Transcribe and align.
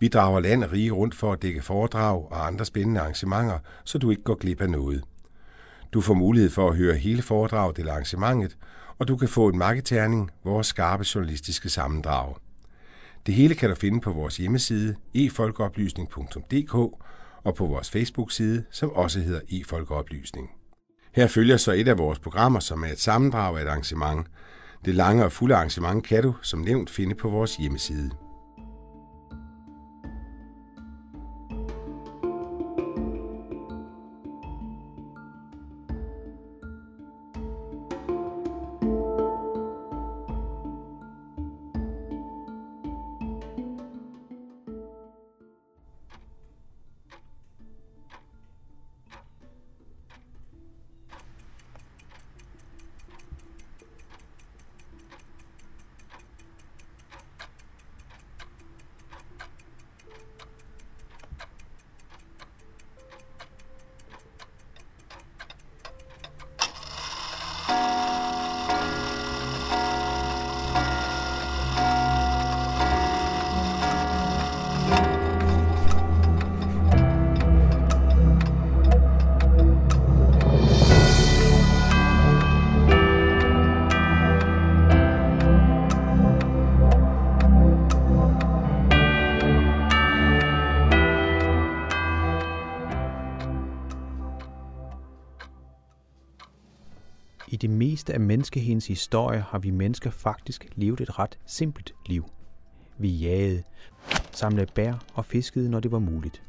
Vi 0.00 0.08
drager 0.08 0.40
land 0.40 0.64
og 0.64 0.72
rige 0.72 0.90
rundt 0.90 1.14
for 1.14 1.32
at 1.32 1.42
dække 1.42 1.62
foredrag 1.62 2.32
og 2.32 2.46
andre 2.46 2.64
spændende 2.64 3.00
arrangementer, 3.00 3.58
så 3.84 3.98
du 3.98 4.10
ikke 4.10 4.22
går 4.22 4.34
glip 4.34 4.60
af 4.60 4.70
noget. 4.70 5.04
Du 5.92 6.00
får 6.00 6.14
mulighed 6.14 6.50
for 6.50 6.68
at 6.68 6.76
høre 6.76 6.94
hele 6.94 7.22
foredraget 7.22 7.78
eller 7.78 7.92
arrangementet, 7.92 8.56
og 8.98 9.08
du 9.08 9.16
kan 9.16 9.28
få 9.28 9.48
en 9.48 9.58
marketerning, 9.58 10.30
vores 10.44 10.66
skarpe 10.66 11.04
journalistiske 11.14 11.68
sammendrag. 11.68 12.34
Det 13.26 13.34
hele 13.34 13.54
kan 13.54 13.68
du 13.68 13.74
finde 13.74 14.00
på 14.00 14.12
vores 14.12 14.36
hjemmeside 14.36 14.96
efolkeoplysning.dk 15.14 16.74
og 17.44 17.54
på 17.54 17.66
vores 17.66 17.90
Facebook-side, 17.90 18.64
som 18.70 18.90
også 18.90 19.20
hedder 19.20 19.40
efolkeoplysning. 19.50 20.50
Her 21.14 21.26
følger 21.26 21.56
så 21.56 21.72
et 21.72 21.88
af 21.88 21.98
vores 21.98 22.18
programmer, 22.18 22.60
som 22.60 22.82
er 22.82 22.88
et 22.88 23.00
sammendrag 23.00 23.58
af 23.58 23.62
et 23.62 23.68
arrangement. 23.68 24.26
Det 24.84 24.94
lange 24.94 25.24
og 25.24 25.32
fulde 25.32 25.54
arrangement 25.54 26.04
kan 26.04 26.22
du, 26.22 26.34
som 26.42 26.60
nævnt, 26.60 26.90
finde 26.90 27.14
på 27.14 27.28
vores 27.28 27.56
hjemmeside. 27.56 28.10
Meste 98.50 98.66
hendes 98.66 98.86
historie 98.86 99.40
har 99.40 99.58
vi 99.58 99.70
mennesker 99.70 100.10
faktisk 100.10 100.66
levet 100.74 101.00
et 101.00 101.18
ret 101.18 101.38
simpelt 101.46 101.94
liv. 102.06 102.24
Vi 102.98 103.08
jagede, 103.08 103.62
samlede 104.32 104.66
bær 104.74 104.94
og 105.14 105.24
fiskede, 105.24 105.70
når 105.70 105.80
det 105.80 105.92
var 105.92 105.98
muligt. 105.98 106.42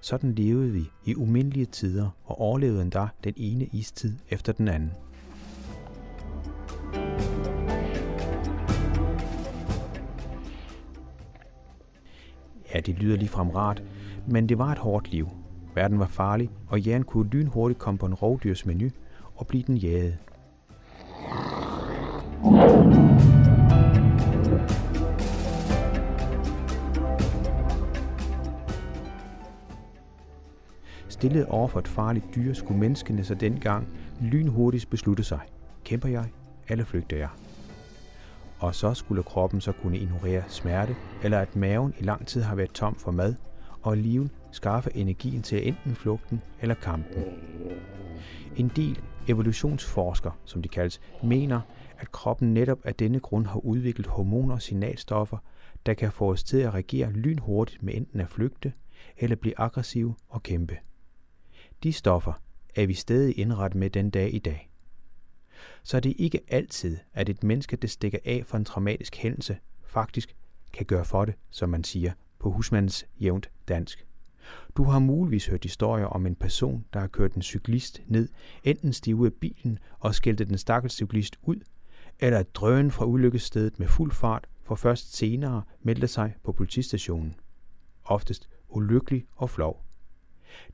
Sådan 0.00 0.34
levede 0.34 0.72
vi 0.72 0.90
i 1.04 1.14
umindelige 1.14 1.66
tider 1.66 2.10
og 2.24 2.40
overlevede 2.40 2.82
endda 2.82 3.08
den 3.24 3.34
ene 3.36 3.64
istid 3.72 4.18
efter 4.30 4.52
den 4.52 4.68
anden. 4.68 4.92
Ja, 12.74 12.80
det 12.80 12.98
lyder 12.98 13.16
lige 13.16 13.28
frem 13.28 13.50
rart, 13.50 13.82
men 14.28 14.48
det 14.48 14.58
var 14.58 14.72
et 14.72 14.78
hårdt 14.78 15.10
liv. 15.10 15.28
Verden 15.74 15.98
var 15.98 16.06
farlig, 16.06 16.50
og 16.66 16.80
jæren 16.80 17.04
kunne 17.04 17.30
lynhurtigt 17.30 17.80
komme 17.80 17.98
på 17.98 18.06
en 18.06 18.14
rovdyrsmenu 18.14 18.88
og 19.34 19.46
blive 19.46 19.62
den 19.62 19.76
jagede. 19.76 20.16
Stillet 31.18 31.46
over 31.46 31.68
for 31.68 31.78
et 31.78 31.88
farligt 31.88 32.24
dyr 32.34 32.52
skulle 32.52 32.80
menneskene 32.80 33.24
så 33.24 33.34
dengang 33.34 33.88
lynhurtigt 34.20 34.90
beslutte 34.90 35.24
sig. 35.24 35.40
Kæmper 35.84 36.08
jeg, 36.08 36.28
eller 36.68 36.84
flygter 36.84 37.16
jeg? 37.16 37.28
Og 38.58 38.74
så 38.74 38.94
skulle 38.94 39.22
kroppen 39.22 39.60
så 39.60 39.72
kunne 39.72 39.98
ignorere 39.98 40.42
smerte, 40.48 40.96
eller 41.22 41.38
at 41.38 41.56
maven 41.56 41.94
i 41.98 42.02
lang 42.02 42.26
tid 42.26 42.42
har 42.42 42.54
været 42.54 42.70
tom 42.70 42.94
for 42.94 43.10
mad, 43.10 43.34
og 43.82 43.96
livet 43.96 44.30
skaffe 44.50 44.96
energien 44.96 45.42
til 45.42 45.68
enten 45.68 45.94
flugten 45.94 46.42
eller 46.60 46.74
kampen. 46.74 47.24
En 48.56 48.70
del 48.76 49.00
evolutionsforskere, 49.28 50.32
som 50.44 50.62
de 50.62 50.68
kaldes, 50.68 51.00
mener, 51.22 51.60
at 51.98 52.12
kroppen 52.12 52.54
netop 52.54 52.78
af 52.84 52.94
denne 52.94 53.20
grund 53.20 53.46
har 53.46 53.60
udviklet 53.66 54.06
hormoner 54.06 54.54
og 54.54 54.62
signalstoffer, 54.62 55.38
der 55.86 55.94
kan 55.94 56.12
få 56.12 56.30
os 56.30 56.44
til 56.44 56.58
at 56.58 56.74
reagere 56.74 57.12
lynhurtigt 57.12 57.82
med 57.82 57.94
enten 57.94 58.20
at 58.20 58.30
flygte 58.30 58.72
eller 59.16 59.36
blive 59.36 59.60
aggressiv 59.60 60.14
og 60.28 60.42
kæmpe. 60.42 60.76
De 61.82 61.92
stoffer 61.92 62.32
er 62.74 62.86
vi 62.86 62.94
stadig 62.94 63.38
indrettet 63.38 63.78
med 63.78 63.90
den 63.90 64.10
dag 64.10 64.34
i 64.34 64.38
dag. 64.38 64.70
Så 65.82 66.00
det 66.00 66.10
er 66.10 66.14
ikke 66.18 66.40
altid, 66.48 66.98
at 67.14 67.28
et 67.28 67.44
menneske, 67.44 67.76
der 67.76 67.88
stikker 67.88 68.18
af 68.24 68.42
for 68.46 68.56
en 68.56 68.64
traumatisk 68.64 69.16
hændelse, 69.16 69.58
faktisk 69.84 70.36
kan 70.72 70.86
gøre 70.86 71.04
for 71.04 71.24
det, 71.24 71.34
som 71.50 71.68
man 71.68 71.84
siger 71.84 72.12
på 72.38 72.50
husmandens 72.50 73.06
jævnt 73.20 73.50
dansk. 73.68 74.06
Du 74.76 74.84
har 74.84 74.98
muligvis 74.98 75.46
hørt 75.46 75.62
historier 75.62 76.06
om 76.06 76.26
en 76.26 76.34
person, 76.34 76.84
der 76.92 77.00
har 77.00 77.06
kørt 77.06 77.34
en 77.34 77.42
cyklist 77.42 78.02
ned, 78.06 78.28
enten 78.64 78.92
stiv 78.92 79.22
af 79.24 79.32
bilen 79.32 79.78
og 79.98 80.14
skældte 80.14 80.44
den 80.44 80.58
stakkels 80.58 80.94
cyklist 80.94 81.38
ud, 81.42 81.56
eller 82.20 82.38
at 82.38 82.54
drøn 82.54 82.90
fra 82.90 83.04
ulykkesstedet 83.04 83.78
med 83.78 83.88
fuld 83.88 84.12
fart 84.12 84.46
for 84.64 84.74
først 84.74 85.16
senere 85.16 85.62
meldte 85.82 86.08
sig 86.08 86.34
på 86.44 86.52
politistationen. 86.52 87.34
Oftest 88.04 88.48
ulykkelig 88.68 89.26
og 89.36 89.50
flov. 89.50 89.87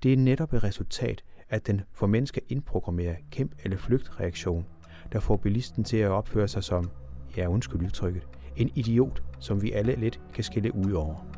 Det 0.03 0.12
er 0.12 0.17
netop 0.17 0.53
et 0.53 0.65
resultat 0.65 1.25
af 1.51 1.62
den 1.62 1.81
for 1.93 2.07
mennesker 2.07 2.41
indprogrammerede 2.49 3.17
kæmp- 3.31 3.65
eller 3.65 3.77
flygtreaktion, 3.77 4.67
der 5.12 5.21
får 5.21 5.37
bilisten 5.37 5.85
til 5.85 5.97
at 5.97 6.11
opføre 6.11 6.49
sig 6.49 6.65
som, 6.65 6.91
ja 7.37 7.47
undskyld 7.47 7.83
udtrykket, 7.83 8.29
en 8.57 8.71
idiot, 8.75 9.23
som 9.41 9.63
vi 9.63 9.73
alle 9.73 9.95
lidt 9.97 10.21
kan 10.34 10.45
skille 10.45 10.75
ud 10.75 10.93
over. 10.93 11.34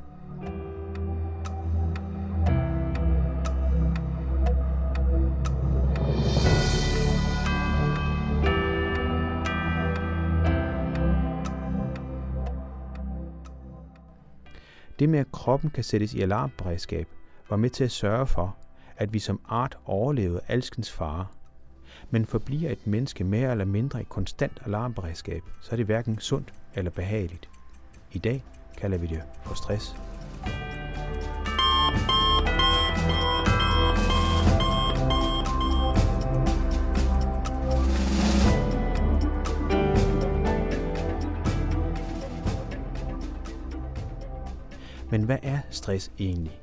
Det 14.98 15.08
med, 15.08 15.18
at 15.18 15.32
kroppen 15.32 15.70
kan 15.70 15.84
sættes 15.84 16.14
i 16.14 16.20
alarmberedskab, 16.20 17.08
var 17.50 17.56
med 17.56 17.70
til 17.70 17.84
at 17.84 17.90
sørge 17.90 18.26
for, 18.26 18.56
at 18.96 19.12
vi 19.12 19.18
som 19.18 19.40
art 19.48 19.78
overlevede 19.84 20.40
alskens 20.48 20.92
fare. 20.92 21.26
Men 22.10 22.26
forbliver 22.26 22.70
et 22.70 22.86
menneske 22.86 23.24
mere 23.24 23.50
eller 23.50 23.64
mindre 23.64 24.00
i 24.00 24.04
konstant 24.08 24.60
alarmberedskab, 24.64 25.42
så 25.60 25.72
er 25.72 25.76
det 25.76 25.86
hverken 25.86 26.18
sundt 26.18 26.54
eller 26.74 26.90
behageligt. 26.90 27.48
I 28.12 28.18
dag 28.18 28.44
kalder 28.76 28.98
vi 28.98 29.06
det 29.06 29.22
for 29.44 29.54
stress. 29.54 29.96
Men 45.10 45.22
hvad 45.22 45.38
er 45.42 45.58
stress 45.70 46.10
egentlig? 46.18 46.60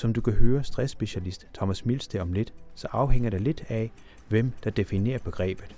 Som 0.00 0.12
du 0.12 0.20
kan 0.20 0.32
høre 0.32 0.64
stressspecialist 0.64 1.46
Thomas 1.54 1.84
Milste 1.84 2.20
om 2.20 2.32
lidt, 2.32 2.52
så 2.74 2.88
afhænger 2.92 3.30
det 3.30 3.40
lidt 3.40 3.64
af, 3.68 3.92
hvem 4.28 4.52
der 4.64 4.70
definerer 4.70 5.18
begrebet. 5.18 5.76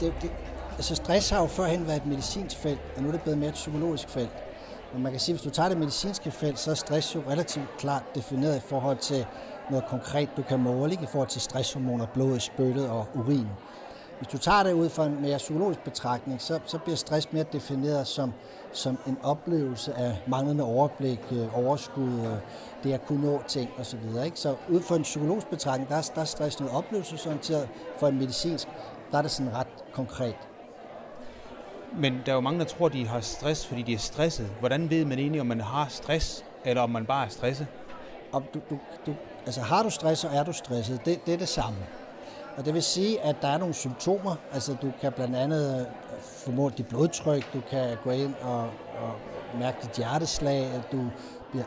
Det, 0.00 0.14
det, 0.22 0.30
altså 0.76 0.94
stress 0.94 1.30
har 1.30 1.40
jo 1.40 1.46
førhen 1.46 1.86
været 1.86 1.96
et 1.96 2.06
medicinsk 2.06 2.56
felt, 2.56 2.80
og 2.96 3.02
nu 3.02 3.08
er 3.08 3.12
det 3.12 3.22
blevet 3.22 3.38
mere 3.38 3.48
et 3.48 3.54
psykologisk 3.54 4.08
felt. 4.08 4.32
Men 4.92 5.02
man 5.02 5.12
kan 5.12 5.20
sige, 5.20 5.34
at 5.34 5.40
hvis 5.40 5.50
du 5.50 5.54
tager 5.54 5.68
det 5.68 5.78
medicinske 5.78 6.30
felt, 6.30 6.58
så 6.58 6.70
er 6.70 6.74
stress 6.74 7.14
jo 7.14 7.22
relativt 7.28 7.76
klart 7.78 8.02
defineret 8.14 8.56
i 8.56 8.60
forhold 8.68 8.98
til 8.98 9.26
noget 9.70 9.86
konkret, 9.86 10.28
du 10.36 10.42
kan 10.42 10.60
måle, 10.60 10.92
ikke? 10.92 11.04
i 11.04 11.08
forhold 11.12 11.28
til 11.28 11.40
stresshormoner, 11.40 12.06
blod, 12.06 12.40
spyttet 12.40 12.88
og 12.88 13.08
urin. 13.14 13.46
Hvis 14.20 14.28
du 14.28 14.38
tager 14.38 14.62
det 14.62 14.72
ud 14.72 14.88
fra 14.88 15.06
en 15.06 15.22
mere 15.22 15.38
psykologisk 15.38 15.80
betragtning, 15.80 16.40
så, 16.40 16.58
så 16.66 16.78
bliver 16.78 16.96
stress 16.96 17.32
mere 17.32 17.44
defineret 17.52 18.06
som, 18.06 18.32
som 18.72 18.98
en 19.06 19.18
oplevelse 19.22 19.94
af 19.94 20.22
manglende 20.26 20.64
overblik, 20.64 21.18
øh, 21.32 21.58
overskud, 21.58 22.12
øh, 22.12 22.36
det 22.84 22.92
at 22.92 23.06
kunne 23.06 23.22
nå 23.22 23.42
ting 23.48 23.70
osv. 23.78 23.98
Så, 24.14 24.30
så 24.34 24.54
ud 24.68 24.80
fra 24.80 24.96
en 24.96 25.02
psykologisk 25.02 25.46
betragtning, 25.46 25.90
der, 25.90 25.96
er, 25.96 26.10
der 26.14 26.20
er 26.20 26.24
stress 26.24 26.60
noget 26.60 26.76
oplevelsesorienteret. 26.76 27.68
For 27.98 28.08
en 28.08 28.18
medicinsk, 28.18 28.68
der 29.12 29.18
er 29.18 29.22
det 29.22 29.30
sådan 29.30 29.54
ret 29.54 29.66
konkret. 29.92 30.36
Men 31.92 32.20
der 32.26 32.32
er 32.32 32.36
jo 32.36 32.40
mange, 32.40 32.60
der 32.60 32.66
tror, 32.66 32.88
de 32.88 33.06
har 33.06 33.20
stress, 33.20 33.66
fordi 33.66 33.82
de 33.82 33.94
er 33.94 33.98
stresset. 33.98 34.46
Hvordan 34.58 34.90
ved 34.90 35.04
man 35.04 35.18
egentlig, 35.18 35.40
om 35.40 35.46
man 35.46 35.60
har 35.60 35.86
stress, 35.88 36.44
eller 36.64 36.82
om 36.82 36.90
man 36.90 37.06
bare 37.06 37.24
er 37.24 37.28
stresset? 37.28 37.66
Om 38.32 38.44
du, 38.54 38.60
du, 38.70 38.78
du, 39.06 39.14
altså 39.46 39.60
har 39.60 39.82
du 39.82 39.90
stress, 39.90 40.20
så 40.20 40.28
er 40.28 40.44
du 40.44 40.52
stresset. 40.52 41.00
Det, 41.04 41.26
det 41.26 41.34
er 41.34 41.38
det 41.38 41.48
samme. 41.48 41.78
Og 42.60 42.66
det 42.66 42.74
vil 42.74 42.82
sige, 42.82 43.20
at 43.20 43.36
der 43.42 43.48
er 43.48 43.58
nogle 43.58 43.74
symptomer. 43.74 44.36
Altså 44.52 44.76
du 44.82 44.92
kan 45.00 45.12
blandt 45.12 45.36
andet 45.36 45.80
øh, 45.80 45.86
formå 46.22 46.68
dit 46.68 46.86
blodtryk, 46.88 47.52
du 47.52 47.60
kan 47.70 47.96
gå 48.04 48.10
ind 48.10 48.34
og, 48.42 48.60
og 49.00 49.12
mærke 49.58 49.78
dit 49.82 49.96
hjerteslag, 49.96 50.64
at 50.64 50.92
du 50.92 51.04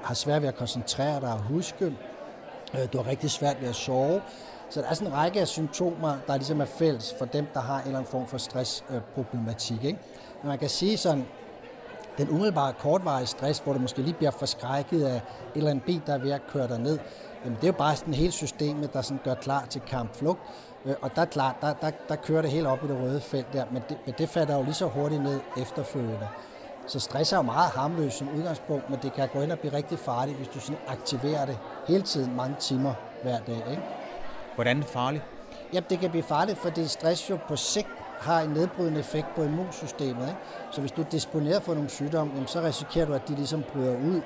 har 0.03 0.13
svært 0.13 0.41
ved 0.41 0.49
at 0.49 0.55
koncentrere 0.55 1.21
dig 1.21 1.33
og 1.33 1.41
huske. 1.41 1.85
Øh, 2.73 2.93
du 2.93 2.97
har 2.97 3.07
rigtig 3.07 3.31
svært 3.31 3.61
ved 3.61 3.69
at 3.69 3.75
sove. 3.75 4.21
Så 4.69 4.81
der 4.81 4.87
er 4.87 4.93
sådan 4.93 5.07
en 5.07 5.13
række 5.13 5.41
af 5.41 5.47
symptomer, 5.47 6.17
der 6.27 6.35
ligesom 6.35 6.61
er 6.61 6.65
fælles 6.65 7.15
for 7.17 7.25
dem, 7.25 7.47
der 7.53 7.59
har 7.59 7.75
en 7.79 7.85
eller 7.85 7.97
anden 7.97 8.11
form 8.11 8.27
for 8.27 8.37
stressproblematik. 8.37 9.83
Ikke? 9.83 9.99
Men 10.41 10.49
man 10.49 10.59
kan 10.59 10.69
sige 10.69 10.97
sådan, 10.97 11.25
den 12.17 12.29
umiddelbare 12.29 12.73
kortvarige 12.73 13.27
stress, 13.27 13.59
hvor 13.59 13.73
du 13.73 13.79
måske 13.79 14.01
lige 14.01 14.13
bliver 14.13 14.31
forskrækket 14.31 15.03
af 15.03 15.15
et 15.15 15.21
eller 15.55 15.69
andet 15.69 15.85
bil, 15.85 16.01
der 16.05 16.13
er 16.13 16.17
ved 16.17 16.31
at 16.31 16.41
køre 16.47 16.67
dig 16.67 16.79
ned, 16.79 16.99
jamen 17.43 17.55
det 17.55 17.63
er 17.63 17.67
jo 17.67 17.77
bare 17.77 17.95
sådan 17.95 18.13
hele 18.13 18.31
systemet, 18.31 18.93
der 18.93 19.01
sådan 19.01 19.21
gør 19.23 19.33
klar 19.33 19.65
til 19.69 19.81
kampflugt. 19.81 20.39
Øh, 20.85 20.95
og 21.01 21.15
der 21.15 21.21
er 21.21 21.25
klart, 21.25 21.56
der, 21.62 21.74
der, 21.74 21.91
der 22.09 22.15
kører 22.15 22.41
det 22.41 22.51
helt 22.51 22.68
op 22.68 22.83
i 22.83 22.88
det 22.88 23.01
røde 23.01 23.21
felt 23.21 23.53
der, 23.53 23.65
men 23.71 23.83
det, 23.89 23.97
men 24.06 24.15
det 24.18 24.30
falder 24.30 24.57
jo 24.57 24.63
lige 24.63 24.74
så 24.74 24.88
hurtigt 24.88 25.24
ned 25.24 25.39
efterfølgende. 25.57 26.27
Så 26.88 27.00
stress 27.00 27.31
er 27.33 27.38
jo 27.38 27.41
meget 27.41 27.71
harmløst 27.71 28.18
som 28.18 28.30
udgangspunkt, 28.38 28.89
men 28.89 29.00
det 29.03 29.13
kan 29.13 29.30
gå 29.33 29.41
ind 29.41 29.51
og 29.51 29.59
blive 29.59 29.74
rigtig 29.74 30.00
farligt, 30.00 30.38
hvis 30.38 30.47
du 30.47 30.59
sådan 30.59 30.81
aktiverer 30.88 31.45
det 31.45 31.57
hele 31.88 32.01
tiden 32.01 32.35
mange 32.35 32.56
timer 32.59 32.94
hver 33.24 33.39
dag. 33.39 33.63
Ikke? 33.69 33.83
Hvordan 34.56 34.77
er 34.77 34.81
det 34.81 34.89
farligt? 34.89 35.24
Jamen, 35.74 35.89
det 35.89 36.00
kan 36.00 36.09
blive 36.09 36.24
farligt, 36.24 36.57
fordi 36.57 36.88
stress 36.88 37.29
jo 37.29 37.38
på 37.47 37.56
sigt 37.56 37.88
har 38.19 38.41
en 38.41 38.50
nedbrydende 38.50 39.00
effekt 39.00 39.27
på 39.36 39.44
immunsystemet. 39.44 40.27
Ikke? 40.27 40.39
Så 40.71 40.81
hvis 40.81 40.91
du 40.91 41.01
er 41.01 41.06
disponeret 41.06 41.63
for 41.63 41.74
nogle 41.74 41.89
sygdomme, 41.89 42.33
jamen, 42.33 42.47
så 42.47 42.62
risikerer 42.62 43.06
du, 43.06 43.13
at 43.13 43.27
de 43.27 43.36
ligesom 43.36 43.63
bryder 43.74 43.95
ud, 43.95 44.21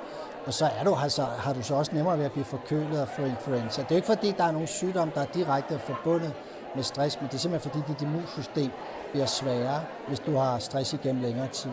og 0.47 0.53
så 0.53 0.65
er 0.79 0.83
du, 0.83 0.95
altså, 0.95 1.21
har 1.23 1.53
du 1.53 1.63
så 1.63 1.75
også 1.75 1.95
nemmere 1.95 2.17
ved 2.17 2.25
at 2.25 2.31
blive 2.31 2.45
forkølet 2.45 3.01
og 3.01 3.07
få 3.07 3.21
influenza. 3.25 3.81
Det 3.81 3.91
er 3.91 3.95
ikke 3.95 4.05
fordi, 4.05 4.33
der 4.37 4.43
er 4.43 4.51
nogle 4.51 4.67
sygdomme, 4.67 5.13
der 5.15 5.21
er 5.21 5.25
direkte 5.25 5.79
forbundet 5.79 6.33
med 6.75 6.83
stress, 6.83 7.21
men 7.21 7.27
det 7.27 7.33
er 7.33 7.39
simpelthen 7.39 7.71
fordi, 7.71 7.93
dit 7.93 8.01
immunsystem 8.01 8.71
bliver 9.11 9.25
sværere, 9.25 9.81
hvis 10.07 10.19
du 10.19 10.35
har 10.35 10.59
stress 10.59 10.93
igennem 10.93 11.21
længere 11.21 11.47
tid. 11.47 11.71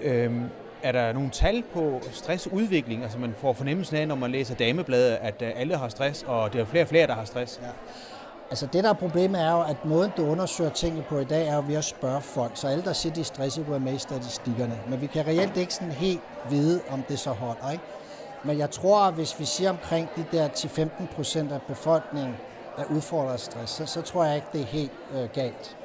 Øhm, 0.00 0.50
er 0.82 0.92
der 0.92 1.12
nogle 1.12 1.30
tal 1.30 1.64
på 1.74 2.00
stressudvikling? 2.12 3.02
Altså 3.02 3.18
man 3.18 3.34
får 3.34 3.52
fornemmelsen 3.52 3.96
af, 3.96 4.08
når 4.08 4.14
man 4.14 4.30
læser 4.30 4.54
damebladet, 4.54 5.18
at 5.20 5.42
øh, 5.42 5.52
alle 5.56 5.76
har 5.76 5.88
stress, 5.88 6.24
og 6.26 6.52
det 6.52 6.60
er 6.60 6.64
flere 6.64 6.84
og 6.84 6.88
flere, 6.88 7.06
der 7.06 7.14
har 7.14 7.24
stress. 7.24 7.60
Ja. 7.62 7.68
Altså 8.50 8.66
det, 8.66 8.84
der 8.84 8.90
er 8.90 8.94
problemet, 8.94 9.40
er 9.40 9.50
jo, 9.50 9.60
at 9.60 9.84
måden, 9.84 10.12
du 10.16 10.26
undersøger 10.26 10.70
tingene 10.70 11.02
på 11.08 11.18
i 11.18 11.24
dag, 11.24 11.48
er 11.48 11.56
jo 11.56 11.62
ved 11.66 11.74
at 11.74 11.84
spørge 11.84 12.20
folk. 12.20 12.52
Så 12.54 12.68
alle, 12.68 12.84
der 12.84 12.92
siger, 12.92 13.12
de 13.12 13.20
er 13.20 13.24
stresset, 13.24 13.68
er 13.68 13.78
med 13.78 13.92
i 13.92 13.98
statistikkerne. 13.98 14.78
Men 14.88 15.00
vi 15.00 15.06
kan 15.06 15.26
reelt 15.26 15.56
ikke 15.56 15.74
sådan 15.74 15.92
helt 15.92 16.20
vide, 16.50 16.80
om 16.90 17.02
det 17.02 17.18
så 17.18 17.30
holder. 17.30 17.70
Ikke? 17.70 17.84
Men 18.44 18.58
jeg 18.58 18.70
tror, 18.70 19.00
at 19.00 19.14
hvis 19.14 19.40
vi 19.40 19.44
siger 19.44 19.70
omkring 19.70 20.08
de 20.16 20.24
der 20.32 20.48
10-15 20.48 21.14
procent 21.14 21.52
af 21.52 21.62
befolkningen 21.62 22.34
er 22.78 22.84
udfordret 22.84 23.32
af 23.32 23.40
stress, 23.40 23.72
så, 23.72 23.86
så 23.86 24.02
tror 24.02 24.24
jeg 24.24 24.36
ikke, 24.36 24.46
det 24.52 24.60
er 24.60 24.64
helt 24.64 24.92
øh, 25.14 25.28
galt. 25.32 25.76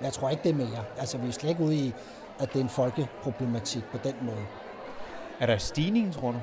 Jeg 0.00 0.12
tror 0.12 0.30
ikke, 0.30 0.42
det 0.42 0.50
er 0.50 0.54
mere. 0.54 0.84
Altså 0.98 1.18
vi 1.18 1.28
er 1.28 1.32
slet 1.32 1.50
ikke 1.50 1.62
ude 1.62 1.74
i, 1.74 1.94
at 2.38 2.52
det 2.52 2.58
er 2.58 2.64
en 2.64 2.68
folkeproblematik 2.68 3.84
på 3.92 3.98
den 4.04 4.14
måde. 4.22 4.46
Er 5.40 5.46
der 5.46 5.58
stigning, 5.58 6.14
tror 6.14 6.30
du? 6.30 6.38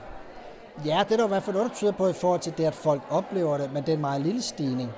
Ja, 0.85 1.03
det 1.03 1.11
er 1.11 1.17
der 1.17 1.25
i 1.25 1.27
hvert 1.27 1.43
fald 1.43 1.55
noget, 1.55 1.71
der 1.71 1.75
tyder 1.75 1.91
på 1.91 2.07
i 2.07 2.13
forhold 2.13 2.39
til 2.39 2.53
det, 2.57 2.65
at 2.65 2.73
folk 2.73 3.01
oplever 3.09 3.57
det, 3.57 3.73
men 3.73 3.83
det 3.83 3.89
er 3.89 3.93
en 3.95 4.01
meget 4.01 4.21
lille 4.21 4.41
stigning. 4.41 4.91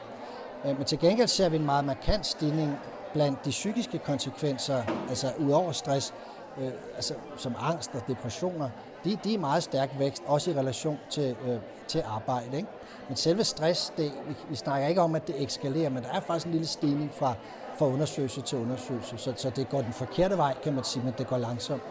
Øh, 0.66 0.78
men 0.78 0.86
til 0.86 1.00
gengæld 1.00 1.28
ser 1.28 1.50
vi 1.50 1.56
en 1.56 1.66
meget 1.66 1.86
markant 1.86 2.26
stigning 2.26 2.80
blandt 3.14 3.46
de 3.46 3.50
psykiske 3.50 3.98
konsekvenser, 3.98 4.84
altså 5.10 5.28
udover 5.40 5.72
stress, 5.72 6.14
øh, 6.62 6.72
altså 6.96 7.14
som 7.38 7.56
angst 7.60 7.96
og 7.96 8.02
depressioner, 8.08 8.70
de, 9.04 9.18
de 9.24 9.34
er 9.34 9.40
meget 9.40 9.64
stærk 9.64 9.90
vækst, 10.00 10.24
også 10.26 10.52
i 10.52 10.54
relation 10.54 11.00
til, 11.10 11.36
øh, 11.48 11.58
til 11.88 12.04
arbejde. 12.06 12.58
Ikke? 12.58 12.70
Men 13.08 13.18
selve 13.18 13.44
stress, 13.44 13.94
det, 13.98 14.12
vi, 14.28 14.36
vi 14.50 14.56
snakker 14.56 14.88
ikke 14.88 15.02
om, 15.02 15.16
at 15.16 15.28
det 15.28 15.42
ekskalerer, 15.42 15.90
men 15.90 16.04
der 16.04 16.10
er 16.10 16.20
faktisk 16.20 16.46
en 16.46 16.52
lille 16.52 16.68
stigning 16.68 17.12
fra, 17.14 17.34
fra 17.78 17.86
undersøgelse 17.86 18.42
til 18.42 18.58
undersøgelse, 18.58 19.18
så, 19.18 19.34
så 19.36 19.50
det 19.50 19.70
går 19.70 19.82
den 19.82 19.94
forkerte 19.94 20.38
vej, 20.38 20.56
kan 20.64 20.74
man 20.74 20.84
sige, 20.84 21.04
men 21.06 21.14
det 21.18 21.28
går 21.28 21.38
langsomt. 21.38 21.82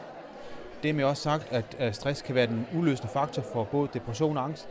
Det 0.83 0.89
er 0.89 0.93
med 0.93 1.05
også 1.05 1.23
sagt, 1.23 1.53
at 1.79 1.97
stress 1.97 2.23
kan 2.23 2.35
være 2.35 2.47
den 2.47 2.67
uløsende 2.75 3.13
faktor 3.13 3.43
for 3.43 3.65
både 3.65 3.89
depression 3.95 4.37
og 4.37 4.45
angst. 4.45 4.69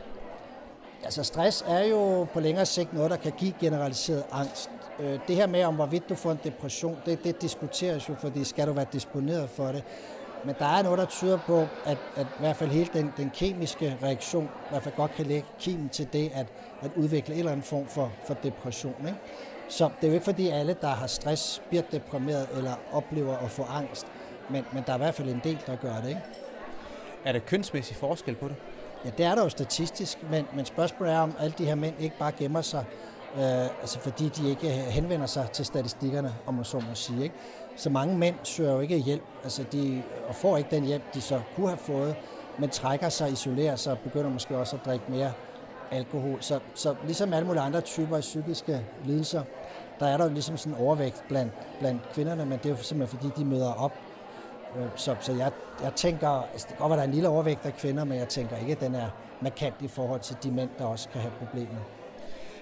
Altså 1.04 1.24
stress 1.24 1.64
er 1.68 1.84
jo 1.84 2.24
på 2.24 2.40
længere 2.40 2.66
sigt 2.66 2.92
noget, 2.92 3.10
der 3.10 3.16
kan 3.16 3.32
give 3.32 3.52
generaliseret 3.60 4.24
angst. 4.32 4.70
Øh, 5.00 5.18
det 5.28 5.36
her 5.36 5.46
med, 5.46 5.64
om 5.64 5.74
hvorvidt 5.74 6.08
du 6.08 6.14
får 6.14 6.32
en 6.32 6.40
depression, 6.44 6.98
det, 7.06 7.24
det 7.24 7.42
diskuteres 7.42 8.08
jo, 8.08 8.14
fordi 8.14 8.44
skal 8.44 8.66
du 8.66 8.72
være 8.72 8.86
disponeret 8.92 9.50
for 9.50 9.66
det. 9.66 9.84
Men 10.44 10.54
der 10.58 10.66
er 10.66 10.82
noget, 10.82 10.98
der 10.98 11.04
tyder 11.04 11.38
på, 11.46 11.66
at, 11.84 11.98
at 12.16 12.26
i 12.26 12.40
hvert 12.40 12.56
fald 12.56 12.70
hele 12.70 12.90
den, 12.92 13.12
den 13.16 13.30
kemiske 13.34 13.98
reaktion 14.02 14.44
i 14.44 14.68
hvert 14.70 14.82
fald 14.82 14.94
godt 14.94 15.12
kan 15.14 15.26
lægge 15.26 15.48
kimen 15.58 15.88
til 15.88 16.08
det, 16.12 16.30
at, 16.34 16.46
at 16.82 16.90
udvikle 16.96 17.34
en 17.34 17.38
eller 17.38 17.52
anden 17.52 17.64
form 17.64 17.86
for, 17.86 18.12
for 18.26 18.34
depression. 18.34 18.94
Ikke? 19.06 19.18
Så 19.68 19.84
det 19.84 20.04
er 20.04 20.08
jo 20.08 20.14
ikke 20.14 20.24
fordi 20.24 20.48
alle, 20.48 20.76
der 20.80 20.88
har 20.88 21.06
stress, 21.06 21.62
bliver 21.68 21.82
deprimeret 21.92 22.48
eller 22.56 22.74
oplever 22.92 23.36
at 23.36 23.50
få 23.50 23.62
angst. 23.62 24.06
Men, 24.50 24.64
men 24.72 24.82
der 24.86 24.92
er 24.92 24.96
i 24.96 24.98
hvert 24.98 25.14
fald 25.14 25.28
en 25.28 25.40
del, 25.44 25.58
der 25.66 25.76
gør 25.76 26.00
det. 26.00 26.08
Ikke? 26.08 26.20
Er 27.24 27.32
der 27.32 27.38
kønsmæssig 27.38 27.96
forskel 27.96 28.34
på 28.34 28.48
det? 28.48 28.56
Ja, 29.04 29.10
det 29.18 29.26
er 29.26 29.34
der 29.34 29.42
jo 29.42 29.48
statistisk, 29.48 30.18
men, 30.30 30.46
men 30.54 30.64
spørgsmålet 30.64 31.14
er, 31.14 31.18
om 31.18 31.34
alle 31.38 31.54
de 31.58 31.64
her 31.64 31.74
mænd 31.74 31.94
ikke 32.00 32.18
bare 32.18 32.32
gemmer 32.32 32.62
sig, 32.62 32.84
øh, 33.36 33.80
altså 33.80 33.98
fordi 34.00 34.28
de 34.28 34.50
ikke 34.50 34.68
øh, 34.68 34.74
henvender 34.74 35.26
sig 35.26 35.50
til 35.50 35.64
statistikkerne, 35.64 36.34
om 36.46 36.54
man 36.54 36.64
så 36.64 36.76
må 36.76 36.94
sige. 36.94 37.22
Ikke? 37.22 37.34
Så 37.76 37.90
mange 37.90 38.18
mænd 38.18 38.34
søger 38.42 38.72
jo 38.72 38.80
ikke 38.80 38.98
hjælp, 38.98 39.22
altså 39.44 39.64
de, 39.72 40.02
og 40.28 40.34
får 40.34 40.56
ikke 40.56 40.70
den 40.70 40.84
hjælp, 40.84 41.14
de 41.14 41.20
så 41.20 41.40
kunne 41.56 41.68
have 41.68 41.78
fået, 41.78 42.16
men 42.58 42.70
trækker 42.70 43.08
sig, 43.08 43.32
isolerer 43.32 43.76
sig 43.76 43.92
og 43.92 43.98
begynder 43.98 44.30
måske 44.30 44.58
også 44.58 44.76
at 44.76 44.84
drikke 44.84 45.04
mere 45.08 45.32
alkohol. 45.90 46.38
Så, 46.40 46.60
så 46.74 46.94
ligesom 47.04 47.32
alle 47.32 47.46
mulige 47.46 47.62
andre 47.62 47.80
typer 47.80 48.16
af 48.16 48.20
psykiske 48.20 48.84
lidelser, 49.04 49.42
der 50.00 50.06
er 50.06 50.16
der 50.16 50.28
ligesom 50.28 50.56
sådan 50.56 50.72
en 50.72 50.84
overvægt 50.84 51.24
blandt, 51.28 51.52
blandt 51.78 52.02
kvinderne, 52.12 52.44
men 52.46 52.58
det 52.58 52.66
er 52.66 52.70
jo 52.70 52.82
simpelthen 52.82 53.18
fordi, 53.18 53.40
de 53.40 53.44
møder 53.44 53.72
op 53.72 53.92
så, 54.96 55.16
så 55.20 55.32
jeg, 55.32 55.52
jeg 55.82 55.94
tænker, 55.94 56.28
altså 56.28 56.66
det 56.68 56.76
kan 56.76 56.76
godt 56.76 56.90
være, 56.90 56.96
der 56.96 57.02
er 57.02 57.08
en 57.08 57.14
lille 57.14 57.28
overvægt 57.28 57.66
af 57.66 57.76
kvinder, 57.76 58.04
men 58.04 58.18
jeg 58.18 58.28
tænker 58.28 58.56
ikke, 58.56 58.72
at 58.72 58.80
den 58.80 58.94
er 58.94 59.08
markant 59.40 59.74
i 59.80 59.88
forhold 59.88 60.20
til 60.20 60.36
de 60.42 60.50
mænd, 60.50 60.70
der 60.78 60.84
også 60.84 61.08
kan 61.08 61.20
have 61.20 61.32
problemer. 61.38 61.78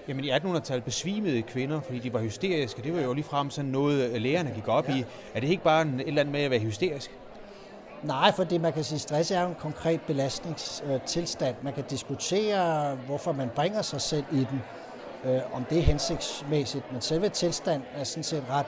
Jamen 0.07 0.25
i 0.25 0.31
1800-tallet 0.31 0.83
besvimede 0.83 1.41
kvinder, 1.41 1.81
fordi 1.81 1.99
de 1.99 2.13
var 2.13 2.19
hysteriske. 2.19 2.81
Det 2.81 2.93
var 2.93 3.01
jo 3.01 3.13
lige 3.13 3.23
frem 3.23 3.49
sådan 3.49 3.71
noget, 3.71 4.09
øh, 4.09 4.21
lægerne 4.21 4.51
gik 4.55 4.67
op 4.67 4.89
ja. 4.89 4.95
i. 4.95 5.05
Er 5.33 5.39
det 5.39 5.47
ikke 5.47 5.63
bare 5.63 5.81
en, 5.81 5.99
et 5.99 6.07
eller 6.07 6.21
andet 6.21 6.31
med 6.31 6.41
at 6.41 6.51
være 6.51 6.59
hysterisk? 6.59 7.11
Nej, 8.03 8.31
for 8.31 8.43
det 8.43 8.61
man 8.61 8.73
kan 8.73 8.83
sige, 8.83 8.99
stress 8.99 9.31
er 9.31 9.41
jo 9.41 9.47
en 9.47 9.55
konkret 9.55 10.01
belastningstilstand. 10.01 11.55
Man 11.61 11.73
kan 11.73 11.83
diskutere, 11.89 12.95
hvorfor 12.95 13.31
man 13.31 13.49
bringer 13.55 13.81
sig 13.81 14.01
selv 14.01 14.25
i 14.31 14.47
den, 14.51 14.61
øh, 15.25 15.55
om 15.55 15.63
det 15.69 15.77
er 15.77 15.81
hensigtsmæssigt, 15.81 16.91
men 16.91 17.01
selve 17.01 17.29
tilstand 17.29 17.81
er 17.95 18.03
sådan 18.03 18.23
set 18.23 18.43
ret 18.49 18.65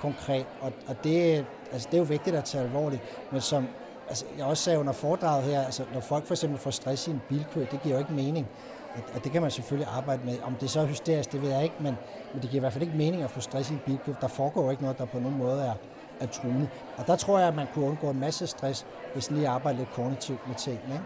konkret, 0.00 0.46
og, 0.60 0.72
og 0.86 1.04
det, 1.04 1.46
altså, 1.72 1.88
det 1.90 1.94
er 1.94 1.98
jo 1.98 2.04
vigtigt 2.04 2.36
at 2.36 2.44
tage 2.44 2.64
alvorligt. 2.64 3.02
Men 3.32 3.40
som 3.40 3.68
altså, 4.08 4.24
jeg 4.38 4.46
også 4.46 4.62
sagde 4.62 4.78
under 4.78 4.92
foredraget 4.92 5.44
her, 5.44 5.64
altså, 5.64 5.84
når 5.94 6.00
folk 6.00 6.26
for 6.26 6.34
eksempel 6.34 6.58
får 6.58 6.70
stress 6.70 7.08
i 7.08 7.10
en 7.10 7.22
bilkø, 7.28 7.60
det 7.60 7.82
giver 7.82 7.94
jo 7.94 7.98
ikke 7.98 8.12
mening. 8.12 8.48
Og, 8.94 9.02
og 9.14 9.24
det 9.24 9.32
kan 9.32 9.42
man 9.42 9.50
selvfølgelig 9.50 9.88
arbejde 9.96 10.22
med. 10.24 10.34
Om 10.42 10.54
det 10.54 10.70
så 10.70 10.84
hysterisk, 10.86 11.32
det 11.32 11.42
ved 11.42 11.50
jeg 11.50 11.62
ikke, 11.62 11.76
men, 11.80 11.94
men 12.32 12.42
det 12.42 12.50
giver 12.50 12.60
i 12.60 12.64
hvert 12.64 12.72
fald 12.72 12.82
ikke 12.82 12.96
mening 12.96 13.22
at 13.22 13.30
få 13.30 13.40
stress 13.40 13.70
i 13.70 13.72
en 13.72 13.80
bilkø. 13.86 14.12
Der 14.20 14.28
foregår 14.28 14.70
ikke 14.70 14.82
noget, 14.82 14.98
der 14.98 15.04
på 15.04 15.18
nogen 15.18 15.38
måde 15.38 15.62
er, 15.62 15.74
er 16.20 16.26
truende. 16.26 16.68
Og 16.96 17.06
der 17.06 17.16
tror 17.16 17.38
jeg, 17.38 17.48
at 17.48 17.54
man 17.54 17.66
kunne 17.74 17.84
undgå 17.84 18.10
en 18.10 18.20
masse 18.20 18.46
stress, 18.46 18.86
hvis 19.12 19.30
lige 19.30 19.48
arbejder 19.48 19.78
lidt 19.78 19.92
kognitivt 19.92 20.48
med 20.48 20.56
tingene. 20.56 20.94
Ikke? 20.94 21.04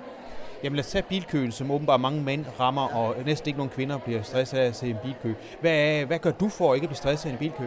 Jamen 0.65 0.77
lad 0.77 0.85
os 0.85 0.91
tage 0.91 1.03
bilkøen, 1.03 1.53
som 1.53 1.71
åbenbart 1.71 2.01
mange 2.01 2.23
mænd 2.23 2.45
rammer, 2.61 2.89
og 2.89 3.15
næsten 3.27 3.49
ikke 3.49 3.59
nogen 3.59 3.71
kvinder 3.71 3.99
bliver 3.99 4.23
stresset 4.23 4.59
af 4.59 4.67
at 4.67 4.77
se 4.77 4.91
en 4.91 4.97
bilkø. 5.03 5.35
Hvad, 5.61 6.05
hvad 6.05 6.19
gør 6.19 6.31
du 6.31 6.49
for 6.49 6.73
at 6.73 6.77
ikke 6.77 6.87
blive 6.87 6.97
stresset 6.97 7.29
af 7.29 7.33
en 7.33 7.39
bilkø? 7.39 7.65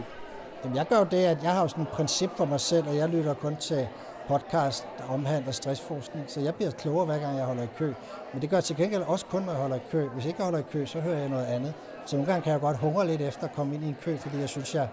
Jamen, 0.64 0.78
jeg 0.78 0.88
gør 0.88 0.98
jo 0.98 1.04
det, 1.12 1.26
at 1.26 1.44
jeg 1.44 1.52
har 1.52 1.62
jo 1.62 1.68
sådan 1.68 1.84
et 1.84 1.90
princip 1.90 2.30
for 2.38 2.46
mig 2.46 2.60
selv, 2.60 2.88
og 2.88 2.96
jeg 2.96 3.10
lytter 3.10 3.34
kun 3.34 3.56
til 3.56 3.88
podcast, 4.28 4.88
der 4.98 5.14
omhandler 5.14 5.52
stressforskning, 5.52 6.26
så 6.28 6.40
jeg 6.42 6.56
bliver 6.56 6.72
klogere, 6.72 7.06
hver 7.06 7.18
gang 7.18 7.38
jeg 7.38 7.46
holder 7.46 7.64
i 7.64 7.68
kø. 7.78 7.94
Men 8.34 8.42
det 8.42 8.50
gør 8.50 8.58
jeg 8.58 8.64
til 8.64 8.76
gengæld 8.76 9.02
også 9.02 9.26
kun, 9.26 9.42
når 9.42 9.52
jeg 9.52 9.62
holder 9.62 9.76
i 9.76 9.82
kø. 9.92 10.08
Hvis 10.08 10.24
jeg 10.24 10.30
ikke 10.30 10.44
holder 10.44 10.60
i 10.60 10.64
kø, 10.72 10.86
så 10.86 11.00
hører 11.00 11.18
jeg 11.20 11.30
noget 11.30 11.46
andet. 11.46 11.74
Så 12.06 12.16
nogle 12.16 12.32
gange 12.32 12.44
kan 12.44 12.52
jeg 12.52 12.62
godt 12.62 12.78
hungre 12.78 13.08
lidt 13.08 13.22
efter 13.22 13.44
at 13.44 13.54
komme 13.54 13.76
ind 13.76 13.84
i 13.84 13.88
en 13.88 13.98
kø, 14.02 14.18
fordi 14.18 14.40
jeg 14.40 14.50
synes, 14.50 14.76
jeg 14.76 14.88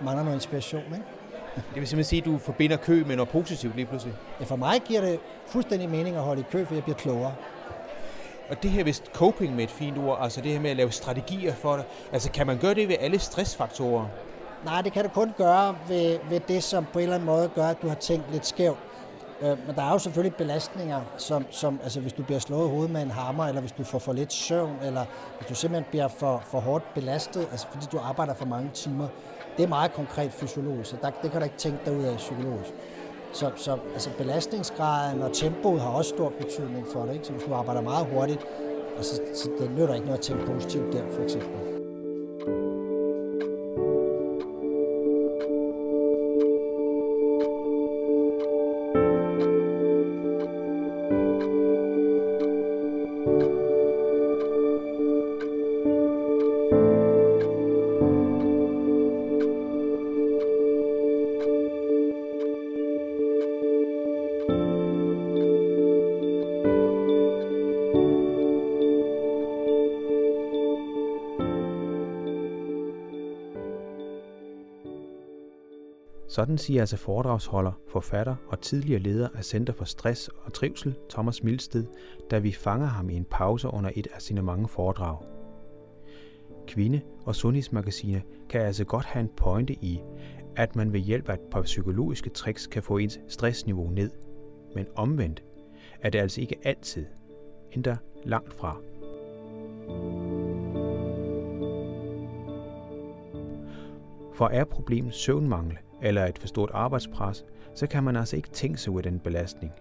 mangler 0.00 0.24
noget 0.24 0.36
inspiration. 0.36 0.82
Ikke? 0.84 1.04
Det 1.54 1.80
vil 1.80 1.88
simpelthen 1.88 2.04
sige, 2.04 2.20
at 2.20 2.24
du 2.24 2.38
forbinder 2.38 2.76
kø 2.76 3.04
med 3.06 3.16
noget 3.16 3.28
positivt 3.28 3.76
lige 3.76 3.86
pludselig? 3.86 4.14
Ja, 4.40 4.44
for 4.44 4.56
mig 4.56 4.82
giver 4.84 5.00
det 5.00 5.20
fuldstændig 5.46 5.88
mening 5.88 6.16
at 6.16 6.22
holde 6.22 6.40
i 6.40 6.44
kø, 6.50 6.64
for 6.64 6.74
jeg 6.74 6.82
bliver 6.82 6.96
klogere. 6.96 7.34
Og 8.50 8.62
det 8.62 8.70
her 8.70 8.84
vist 8.84 9.04
coping 9.14 9.56
med 9.56 9.64
et 9.64 9.70
fint 9.70 9.98
ord, 9.98 10.18
altså 10.20 10.40
det 10.40 10.52
her 10.52 10.60
med 10.60 10.70
at 10.70 10.76
lave 10.76 10.92
strategier 10.92 11.54
for 11.54 11.76
det, 11.76 11.84
altså 12.12 12.30
kan 12.30 12.46
man 12.46 12.58
gøre 12.58 12.74
det 12.74 12.88
ved 12.88 12.96
alle 13.00 13.18
stressfaktorer? 13.18 14.06
Nej, 14.64 14.82
det 14.82 14.92
kan 14.92 15.04
du 15.04 15.10
kun 15.10 15.32
gøre 15.36 15.76
ved, 15.88 16.18
ved 16.28 16.40
det, 16.40 16.62
som 16.62 16.86
på 16.92 16.98
en 16.98 17.02
eller 17.02 17.14
anden 17.14 17.26
måde 17.26 17.50
gør, 17.54 17.66
at 17.66 17.82
du 17.82 17.88
har 17.88 17.94
tænkt 17.94 18.32
lidt 18.32 18.46
skævt. 18.46 18.78
Øh, 19.42 19.66
men 19.66 19.76
der 19.76 19.82
er 19.82 19.92
jo 19.92 19.98
selvfølgelig 19.98 20.36
belastninger, 20.36 21.00
som, 21.16 21.46
som 21.50 21.80
altså 21.82 22.00
hvis 22.00 22.12
du 22.12 22.22
bliver 22.22 22.38
slået 22.38 22.66
i 22.66 22.70
hovedet 22.70 22.90
med 22.90 23.02
en 23.02 23.10
hammer, 23.10 23.46
eller 23.46 23.60
hvis 23.60 23.72
du 23.72 23.84
får 23.84 23.98
for 23.98 24.12
lidt 24.12 24.32
søvn, 24.32 24.76
eller 24.82 25.04
hvis 25.38 25.48
du 25.48 25.54
simpelthen 25.54 25.90
bliver 25.90 26.08
for, 26.08 26.42
for 26.44 26.60
hårdt 26.60 26.94
belastet, 26.94 27.48
altså 27.50 27.66
fordi 27.70 27.86
du 27.92 27.98
arbejder 27.98 28.34
for 28.34 28.46
mange 28.46 28.70
timer. 28.74 29.08
Det 29.56 29.62
er 29.62 29.68
meget 29.68 29.92
konkret 29.92 30.32
fysiologisk, 30.32 30.90
så 30.90 30.96
der, 31.02 31.10
det 31.10 31.30
kan 31.30 31.40
du 31.40 31.44
ikke 31.44 31.56
tænke 31.56 31.78
dig 31.84 31.96
ud 31.96 32.04
af 32.04 32.16
psykologisk. 32.16 32.70
Så, 33.32 33.50
så 33.56 33.78
altså 33.92 34.10
belastningsgraden 34.18 35.22
og 35.22 35.32
tempoet 35.32 35.80
har 35.80 35.88
også 35.88 36.08
stor 36.08 36.32
betydning 36.40 36.86
for 36.92 37.02
det. 37.02 37.12
Ikke? 37.12 37.26
Så 37.26 37.32
hvis 37.32 37.44
du 37.44 37.54
arbejder 37.54 37.80
meget 37.80 38.06
hurtigt, 38.06 38.46
altså, 38.96 39.20
så 39.34 39.50
det 39.60 39.70
nytter 39.70 39.94
ikke 39.94 40.06
noget 40.06 40.18
at 40.18 40.24
tænke 40.24 40.46
positivt 40.46 40.92
der, 40.92 41.02
for 41.14 41.22
eksempel. 41.22 41.71
Sådan 76.32 76.58
siger 76.58 76.80
altså 76.80 76.96
foredragsholder, 76.96 77.72
forfatter 77.88 78.36
og 78.48 78.60
tidligere 78.60 79.00
leder 79.00 79.28
af 79.34 79.44
Center 79.44 79.72
for 79.72 79.84
Stress 79.84 80.28
og 80.28 80.52
Trivsel, 80.52 80.94
Thomas 81.10 81.42
Milsted, 81.42 81.86
da 82.30 82.38
vi 82.38 82.52
fanger 82.52 82.86
ham 82.86 83.10
i 83.10 83.14
en 83.14 83.24
pause 83.30 83.68
under 83.68 83.90
et 83.94 84.06
af 84.14 84.22
sine 84.22 84.42
mange 84.42 84.68
foredrag. 84.68 85.18
Kvinde- 86.66 87.00
og 87.24 87.34
sundhedsmagasiner 87.34 88.20
kan 88.48 88.60
altså 88.60 88.84
godt 88.84 89.04
have 89.04 89.20
en 89.20 89.30
pointe 89.36 89.74
i, 89.74 90.00
at 90.56 90.76
man 90.76 90.92
ved 90.92 91.00
hjælp 91.00 91.28
af 91.28 91.34
et 91.34 91.40
par 91.50 91.62
psykologiske 91.62 92.30
tricks 92.30 92.66
kan 92.66 92.82
få 92.82 92.96
ens 92.96 93.20
stressniveau 93.28 93.90
ned. 93.90 94.10
Men 94.74 94.86
omvendt 94.94 95.42
er 96.00 96.10
det 96.10 96.18
altså 96.18 96.40
ikke 96.40 96.58
altid, 96.62 97.06
endda 97.72 97.96
langt 98.24 98.54
fra. 98.54 98.76
For 104.34 104.48
er 104.48 104.64
problemet 104.64 105.14
søvnmangel, 105.14 105.78
eller 106.02 106.26
et 106.26 106.38
for 106.38 106.46
stort 106.46 106.70
arbejdspres, 106.72 107.44
så 107.74 107.86
kan 107.86 108.04
man 108.04 108.16
altså 108.16 108.36
ikke 108.36 108.48
tænke 108.48 108.78
sig 108.78 108.92
ud 108.92 108.96
af 108.96 109.02
den 109.02 109.18
belastning. 109.18 109.72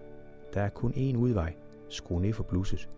Der 0.54 0.62
er 0.62 0.70
kun 0.70 0.92
én 0.92 1.18
udvej. 1.18 1.54
Skru 1.90 2.20
ned 2.20 2.34
for 2.34 2.44
blusset. 2.44 2.90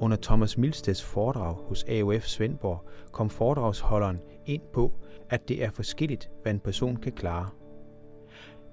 Under 0.00 0.16
Thomas 0.22 0.58
Milsteds 0.58 1.04
foredrag 1.04 1.54
hos 1.54 1.84
AOF 1.84 2.22
Svendborg 2.22 2.84
kom 3.12 3.30
foredragsholderen 3.30 4.20
ind 4.46 4.62
på, 4.72 4.92
at 5.30 5.48
det 5.48 5.64
er 5.64 5.70
forskelligt, 5.70 6.30
hvad 6.42 6.52
en 6.52 6.60
person 6.60 6.96
kan 6.96 7.12
klare. 7.12 7.48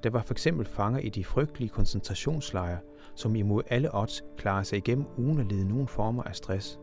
Der 0.03 0.09
var 0.09 0.21
for 0.21 0.33
eksempel 0.33 0.65
fanger 0.65 0.99
i 0.99 1.09
de 1.09 1.25
frygtelige 1.25 1.69
koncentrationslejre, 1.69 2.79
som 3.15 3.35
imod 3.35 3.63
alle 3.69 3.95
odds 3.95 4.23
klarer 4.37 4.63
sig 4.63 4.77
igennem 4.77 5.05
uden 5.17 5.39
at 5.39 5.45
lide 5.45 5.67
nogen 5.67 5.87
former 5.87 6.23
af 6.23 6.35
stress. 6.35 6.79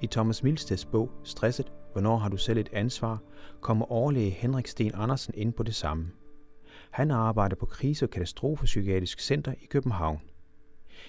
I 0.00 0.06
Thomas 0.06 0.42
Milsteds 0.42 0.84
bog 0.84 1.10
Stresset 1.24 1.72
Hvornår 1.92 2.16
har 2.16 2.28
du 2.28 2.36
selv 2.36 2.58
et 2.58 2.68
ansvar? 2.72 3.22
kommer 3.60 3.92
overlæge 3.92 4.30
Henrik 4.30 4.66
Sten 4.66 4.94
Andersen 4.94 5.34
ind 5.36 5.52
på 5.52 5.62
det 5.62 5.74
samme. 5.74 6.10
Han 6.90 7.10
arbejder 7.10 7.56
på 7.56 7.66
krise- 7.66 8.04
og 8.04 8.10
katastrofepsykiatrisk 8.10 9.20
center 9.20 9.52
i 9.52 9.66
København. 9.66 10.20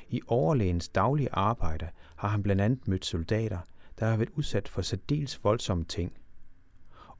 I 0.09 0.21
overlægens 0.27 0.89
daglige 0.89 1.29
arbejde 1.31 1.89
har 2.15 2.27
han 2.27 2.43
blandt 2.43 2.61
andet 2.61 2.87
mødt 2.87 3.05
soldater, 3.05 3.59
der 3.99 4.05
har 4.05 4.17
været 4.17 4.29
udsat 4.35 4.67
for 4.67 4.81
særdeles 4.81 5.43
voldsomme 5.43 5.83
ting. 5.83 6.13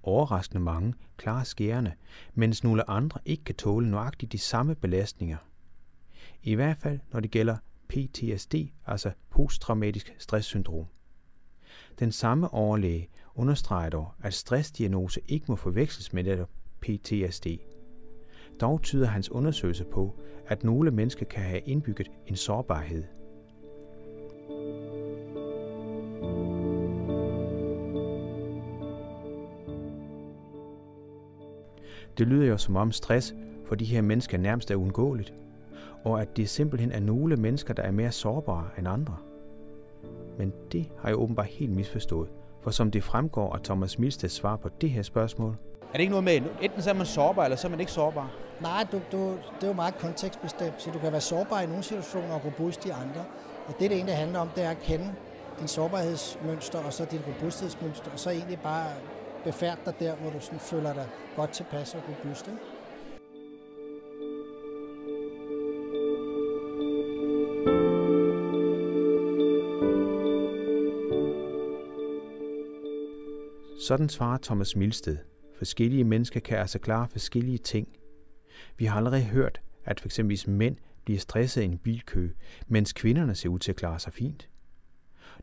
Overraskende 0.03 0.63
mange 0.63 0.93
klarer 1.17 1.43
skærende, 1.43 1.93
mens 2.33 2.63
nogle 2.63 2.89
andre 2.89 3.19
ikke 3.25 3.43
kan 3.43 3.55
tåle 3.55 3.91
nøjagtigt 3.91 4.31
de 4.31 4.37
samme 4.37 4.75
belastninger. 4.75 5.37
I 6.43 6.55
hvert 6.55 6.77
fald 6.77 6.99
når 7.11 7.19
det 7.19 7.31
gælder 7.31 7.57
PTSD, 7.87 8.55
altså 8.85 9.11
posttraumatisk 9.29 10.15
stresssyndrom. 10.17 10.85
Den 11.99 12.11
samme 12.11 12.53
overlæge 12.53 13.09
understreger 13.35 13.89
dog, 13.89 14.11
at 14.23 14.33
stressdiagnose 14.33 15.21
ikke 15.27 15.45
må 15.47 15.55
forveksles 15.55 16.13
med 16.13 16.23
netop 16.23 16.49
PTSD. 16.81 17.47
Dog 18.61 18.81
tyder 18.81 19.07
hans 19.07 19.31
undersøgelse 19.31 19.83
på, 19.85 20.19
at 20.47 20.63
nogle 20.63 20.91
mennesker 20.91 21.25
kan 21.25 21.43
have 21.43 21.59
indbygget 21.59 22.11
en 22.27 22.35
sårbarhed. 22.35 23.03
Det 32.17 32.27
lyder 32.27 32.45
jo 32.45 32.57
som 32.57 32.75
om 32.75 32.91
stress 32.91 33.35
for 33.65 33.75
de 33.75 33.85
her 33.85 34.01
mennesker 34.01 34.37
nærmest 34.37 34.71
er 34.71 34.75
uundgåeligt, 34.75 35.33
og 36.03 36.21
at 36.21 36.37
det 36.37 36.49
simpelthen 36.49 36.91
er 36.91 36.99
nogle 36.99 37.35
mennesker, 37.35 37.73
der 37.73 37.83
er 37.83 37.91
mere 37.91 38.11
sårbare 38.11 38.69
end 38.77 38.87
andre. 38.87 39.26
Men 40.37 40.53
det 40.71 40.89
har 40.99 41.09
jeg 41.09 41.17
åbenbart 41.17 41.45
helt 41.45 41.71
misforstået, 41.71 42.29
for 42.63 42.71
som 42.71 42.91
det 42.91 43.03
fremgår 43.03 43.53
af 43.53 43.61
Thomas 43.61 43.99
Milsteds 43.99 44.31
svar 44.31 44.55
på 44.55 44.69
det 44.81 44.89
her 44.89 45.01
spørgsmål, 45.01 45.55
er 45.87 45.91
det 45.93 45.99
ikke 45.99 46.11
noget 46.11 46.23
med, 46.23 46.41
enten 46.61 46.81
så 46.81 46.89
er 46.89 46.93
man 46.93 47.05
sårbar, 47.05 47.43
eller 47.43 47.57
så 47.57 47.67
er 47.67 47.69
man 47.69 47.79
ikke 47.79 47.91
sårbar? 47.91 48.31
Nej, 48.61 48.85
du, 48.91 49.01
du, 49.11 49.31
det 49.31 49.63
er 49.63 49.67
jo 49.67 49.73
meget 49.73 49.97
kontekstbestemt, 49.97 50.81
så 50.81 50.91
du 50.91 50.99
kan 50.99 51.11
være 51.11 51.21
sårbar 51.21 51.61
i 51.61 51.65
nogle 51.65 51.83
situationer 51.83 52.33
og 52.33 52.45
robust 52.45 52.85
i 52.85 52.89
andre. 52.89 53.25
Og 53.67 53.73
det, 53.79 53.89
det 53.89 53.91
egentlig 53.91 54.15
handler 54.15 54.39
om, 54.39 54.49
det 54.55 54.63
er 54.63 54.69
at 54.69 54.79
kende 54.79 55.13
din 55.59 55.67
sårbarhedsmønster 55.67 56.79
og 56.79 56.93
så 56.93 57.05
din 57.05 57.19
robusthedsmønster, 57.27 58.11
og 58.11 58.19
så 58.19 58.29
egentlig 58.29 58.59
bare 58.59 58.87
befærde 59.43 59.77
dig 59.85 59.93
der, 59.99 60.15
hvor 60.15 60.29
du 60.29 60.39
sådan 60.39 60.59
føler 60.59 60.93
dig 60.93 61.07
godt 61.35 61.49
tilpas 61.49 61.95
og 61.95 62.01
robust. 62.09 62.47
Ikke? 62.47 62.59
Sådan 73.87 74.09
svarer 74.09 74.37
Thomas 74.37 74.75
Milsted. 74.75 75.17
Forskellige 75.57 76.03
mennesker 76.03 76.39
kan 76.39 76.57
altså 76.57 76.79
klare 76.79 77.07
forskellige 77.07 77.57
ting. 77.57 77.87
Vi 78.77 78.85
har 78.85 78.97
allerede 78.97 79.23
hørt, 79.23 79.61
at 79.85 79.99
f.eks. 79.99 80.47
mænd 80.47 80.77
bliver 81.05 81.19
stresset 81.19 81.61
i 81.61 81.65
en 81.65 81.77
bilkø, 81.77 82.29
mens 82.67 82.93
kvinderne 82.93 83.35
ser 83.35 83.49
ud 83.49 83.59
til 83.59 83.71
at 83.71 83.75
klare 83.75 83.99
sig 83.99 84.13
fint. 84.13 84.49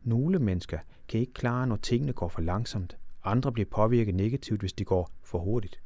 Nogle 0.01 0.39
mennesker 0.39 0.79
kan 1.07 1.19
ikke 1.19 1.33
klare, 1.33 1.67
når 1.67 1.75
tingene 1.75 2.13
går 2.13 2.27
for 2.27 2.41
langsomt. 2.41 2.97
Andre 3.23 3.51
bliver 3.51 3.69
påvirket 3.71 4.15
negativt, 4.15 4.59
hvis 4.59 4.73
de 4.73 4.85
går 4.85 5.09
for 5.23 5.39
hurtigt. 5.39 5.81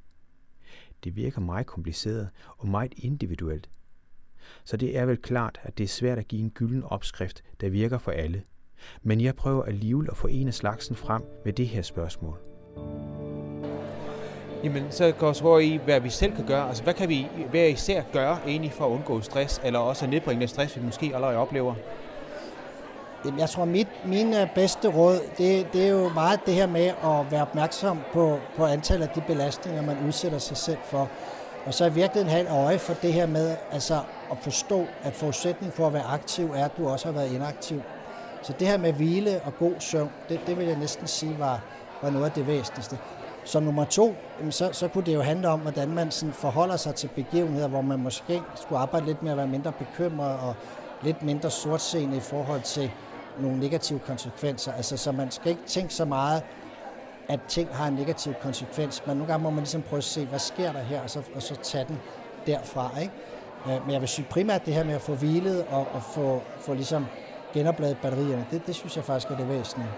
Det 1.04 1.16
virker 1.16 1.42
meget 1.42 1.66
kompliceret 1.66 2.30
og 2.58 2.68
meget 2.68 2.94
individuelt. 2.98 3.70
Så 4.64 4.78
det 4.78 4.98
er 4.98 5.06
vel 5.06 5.18
klart, 5.18 5.60
at 5.64 5.78
det 5.78 5.84
er 5.84 5.88
svært 5.88 6.18
at 6.18 6.28
give 6.28 6.42
en 6.42 6.52
gylden 6.52 6.84
opskrift, 6.84 7.44
der 7.62 7.70
virker 7.70 7.98
for 7.98 8.12
alle. 8.12 8.44
Men 9.02 9.22
jeg 9.22 9.36
prøver 9.36 9.64
alligevel 9.64 10.08
at 10.12 10.18
få 10.18 10.28
en 10.28 10.48
af 10.48 10.54
slagsen 10.54 10.96
frem 10.96 11.24
med 11.46 11.54
det 11.54 11.68
her 11.68 11.82
spørgsmål. 11.82 12.49
Jamen, 14.64 14.88
så 14.92 15.12
går 15.12 15.28
os 15.28 15.42
over 15.42 15.60
i, 15.60 15.80
hvad 15.86 16.00
vi 16.00 16.10
selv 16.10 16.36
kan 16.36 16.46
gøre. 16.46 16.68
Altså, 16.68 16.84
hvad 16.84 16.94
kan 16.94 17.10
vi 17.10 17.28
hver 17.50 17.66
især 17.66 18.02
gøre 18.14 18.38
egentlig 18.48 18.74
for 18.74 18.86
at 18.86 18.90
undgå 18.90 19.22
stress, 19.22 19.62
eller 19.64 19.80
også 19.80 20.06
at 20.06 20.12
nedbringe 20.12 20.40
den 20.40 20.48
stress, 20.48 20.76
vi 20.78 20.82
måske 20.82 21.12
allerede 21.16 21.38
oplever? 21.38 21.74
Jamen, 23.26 23.40
jeg 23.40 23.50
tror, 23.50 23.66
mit, 23.66 23.88
min 24.06 24.34
øh, 24.34 24.48
bedste 24.56 24.88
råd, 24.88 25.20
det, 25.38 25.74
det 25.74 25.86
er 25.86 25.90
jo 25.90 26.10
meget 26.10 26.40
det 26.46 26.54
her 26.54 26.68
med 26.68 26.86
at 26.88 27.32
være 27.32 27.42
opmærksom 27.42 28.00
på, 28.14 28.40
på 28.58 28.66
antallet 28.66 29.08
af 29.08 29.14
de 29.14 29.22
belastninger, 29.28 29.82
man 29.82 29.98
udsætter 30.08 30.38
sig 30.38 30.58
selv 30.58 30.78
for. 30.84 31.10
Og 31.66 31.74
så 31.74 31.86
i 31.86 31.94
virkeligheden 31.94 32.30
have 32.30 32.42
et 32.42 32.66
øje 32.66 32.80
for 32.80 32.94
det 32.94 33.14
her 33.14 33.28
med 33.28 33.56
altså 33.72 34.00
at 34.32 34.38
forstå, 34.42 34.86
at 35.04 35.14
forudsætningen 35.14 35.72
for 35.72 35.88
at 35.88 35.94
være 35.94 36.04
aktiv 36.04 36.52
er, 36.56 36.66
at 36.66 36.72
du 36.78 36.90
også 36.90 37.06
har 37.06 37.14
været 37.14 37.32
inaktiv. 37.32 37.82
Så 38.42 38.54
det 38.60 38.68
her 38.68 38.78
med 38.78 38.94
hvile 38.94 39.42
og 39.46 39.58
god 39.60 39.74
søvn, 39.80 40.12
det, 40.30 40.40
det 40.48 40.58
vil 40.58 40.66
jeg 40.66 40.78
næsten 40.78 41.08
sige 41.08 41.40
var, 41.40 41.62
var 42.02 42.10
noget 42.10 42.26
af 42.26 42.32
det 42.32 42.48
væsentligste. 42.48 42.98
Som 43.50 43.64
nummer 43.64 43.86
to, 43.86 44.16
så, 44.50 44.70
så 44.72 44.88
kunne 44.88 45.06
det 45.06 45.14
jo 45.14 45.22
handle 45.22 45.48
om, 45.48 45.60
hvordan 45.60 45.90
man 45.90 46.12
sådan 46.12 46.34
forholder 46.34 46.78
sig 46.78 46.96
til 46.96 47.10
begivenheder, 47.16 47.68
hvor 47.68 47.82
man 47.82 48.00
måske 48.00 48.42
skulle 48.56 48.80
arbejde 48.80 49.06
lidt 49.06 49.24
med 49.24 49.32
at 49.32 49.38
være 49.38 49.48
mindre 49.48 49.72
bekymret 49.72 50.40
og 50.40 50.56
lidt 51.02 51.24
mindre 51.24 51.50
sortseende 51.50 52.18
i 52.18 52.20
forhold 52.20 52.62
til 52.62 52.92
nogle 53.40 53.60
negative 53.60 54.00
konsekvenser. 54.00 54.74
Altså, 54.74 54.98
så 54.98 55.12
man 55.12 55.32
skal 55.32 55.50
ikke 55.50 55.64
tænke 55.66 55.94
så 55.94 56.06
meget 56.06 56.44
at 57.28 57.40
ting 57.48 57.70
har 57.76 57.88
en 57.88 57.94
negativ 57.94 58.34
konsekvens. 58.42 59.04
Men 59.08 59.18
nogle 59.18 59.32
gange 59.32 59.44
må 59.44 59.50
man 59.50 59.60
ligesom 59.60 59.82
prøve 59.82 59.98
at 59.98 60.04
se, 60.04 60.26
hvad 60.26 60.40
sker 60.40 60.72
der 60.72 60.80
her, 60.80 61.02
og 61.02 61.10
så, 61.10 61.22
og 61.36 61.42
så 61.42 61.56
tage 61.56 61.86
den 61.88 62.00
derfra. 62.46 63.00
Ikke? 63.02 63.14
Øh, 63.68 63.86
men 63.86 63.94
jeg 63.94 64.02
vil 64.02 64.10
sige 64.10 64.28
primært 64.30 64.66
det 64.66 64.74
her 64.74 64.84
med 64.84 64.94
at 64.94 65.02
få 65.02 65.14
hvilet 65.14 65.66
og, 65.70 65.88
og 65.94 66.04
få, 66.04 66.42
få 66.60 66.74
ligesom 66.74 67.06
genopladet 67.54 67.98
batterierne, 68.02 68.46
det, 68.52 68.68
det 68.68 68.76
synes 68.76 68.96
jeg 68.96 69.04
faktisk 69.04 69.32
er 69.32 69.38
det 69.38 69.50
væsentlige. 69.50 69.90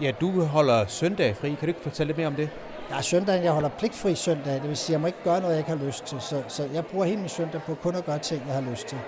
Ja, 0.00 0.12
du 0.20 0.42
holder 0.42 0.86
søndag 0.86 1.36
fri. 1.36 1.48
Kan 1.48 1.58
du 1.60 1.66
ikke 1.66 1.80
fortælle 1.80 2.08
lidt 2.08 2.16
mere 2.16 2.26
om 2.26 2.34
det? 2.34 2.50
Ja, 2.90 3.02
søndagen, 3.02 3.44
jeg 3.44 3.52
holder 3.52 3.68
pligtfri 3.68 4.14
søndag. 4.14 4.54
Det 4.54 4.68
vil 4.68 4.76
sige, 4.76 4.92
jeg 4.92 5.00
må 5.00 5.06
ikke 5.06 5.22
gøre 5.24 5.40
noget, 5.40 5.52
jeg 5.52 5.58
ikke 5.58 5.70
har 5.70 5.86
lyst 5.86 6.04
til. 6.04 6.20
Så, 6.20 6.42
så 6.48 6.68
jeg 6.74 6.86
bruger 6.86 7.04
hele 7.04 7.20
min 7.20 7.28
søndag 7.28 7.60
på 7.62 7.74
kun 7.74 7.94
at 7.94 8.04
gøre 8.04 8.18
ting, 8.18 8.42
jeg 8.46 8.54
har 8.54 8.70
lyst 8.70 8.86
til. 8.86 8.98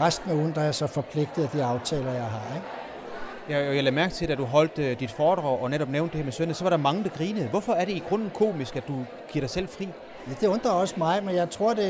Resten 0.00 0.30
af 0.30 0.34
ugen, 0.34 0.54
der 0.54 0.60
er 0.60 0.64
jeg 0.64 0.74
så 0.74 0.86
forpligtet 0.86 1.42
af 1.42 1.48
de 1.48 1.64
aftaler, 1.64 2.12
jeg 2.12 2.24
har. 2.24 2.54
Ikke? 2.54 2.66
Jeg, 3.48 3.74
jeg 3.74 3.84
lader 3.84 3.94
mærke 3.94 4.14
til, 4.14 4.30
at 4.30 4.38
du 4.38 4.44
holdt 4.44 4.78
uh, 4.78 5.00
dit 5.00 5.10
foredrag 5.10 5.62
og 5.62 5.70
netop 5.70 5.88
nævnte 5.88 6.12
det 6.12 6.18
her 6.18 6.24
med 6.24 6.32
søndag, 6.32 6.56
så 6.56 6.64
var 6.64 6.70
der 6.70 6.76
mange, 6.76 7.04
der 7.04 7.10
grinede. 7.10 7.48
Hvorfor 7.48 7.72
er 7.72 7.84
det 7.84 7.92
i 7.92 8.02
grunden 8.08 8.30
komisk, 8.34 8.76
at 8.76 8.88
du 8.88 8.94
giver 9.28 9.42
dig 9.42 9.50
selv 9.50 9.68
fri? 9.68 9.88
Ja, 10.28 10.32
det 10.40 10.46
undrer 10.46 10.70
også 10.70 10.94
mig, 10.98 11.24
men 11.24 11.34
jeg 11.34 11.50
tror 11.50 11.74
det 11.74 11.82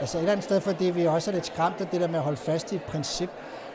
altså 0.00 0.18
et 0.18 0.20
eller 0.20 0.32
andet 0.32 0.44
sted, 0.44 0.60
fordi 0.60 0.84
vi 0.84 1.06
også 1.06 1.30
er 1.30 1.34
lidt 1.34 1.46
skræmt 1.46 1.80
af 1.80 1.86
det 1.86 2.00
der 2.00 2.08
med 2.08 2.16
at 2.16 2.22
holde 2.22 2.36
fast 2.36 2.72
i 2.72 2.74
et 2.74 2.82
princip. 2.82 3.30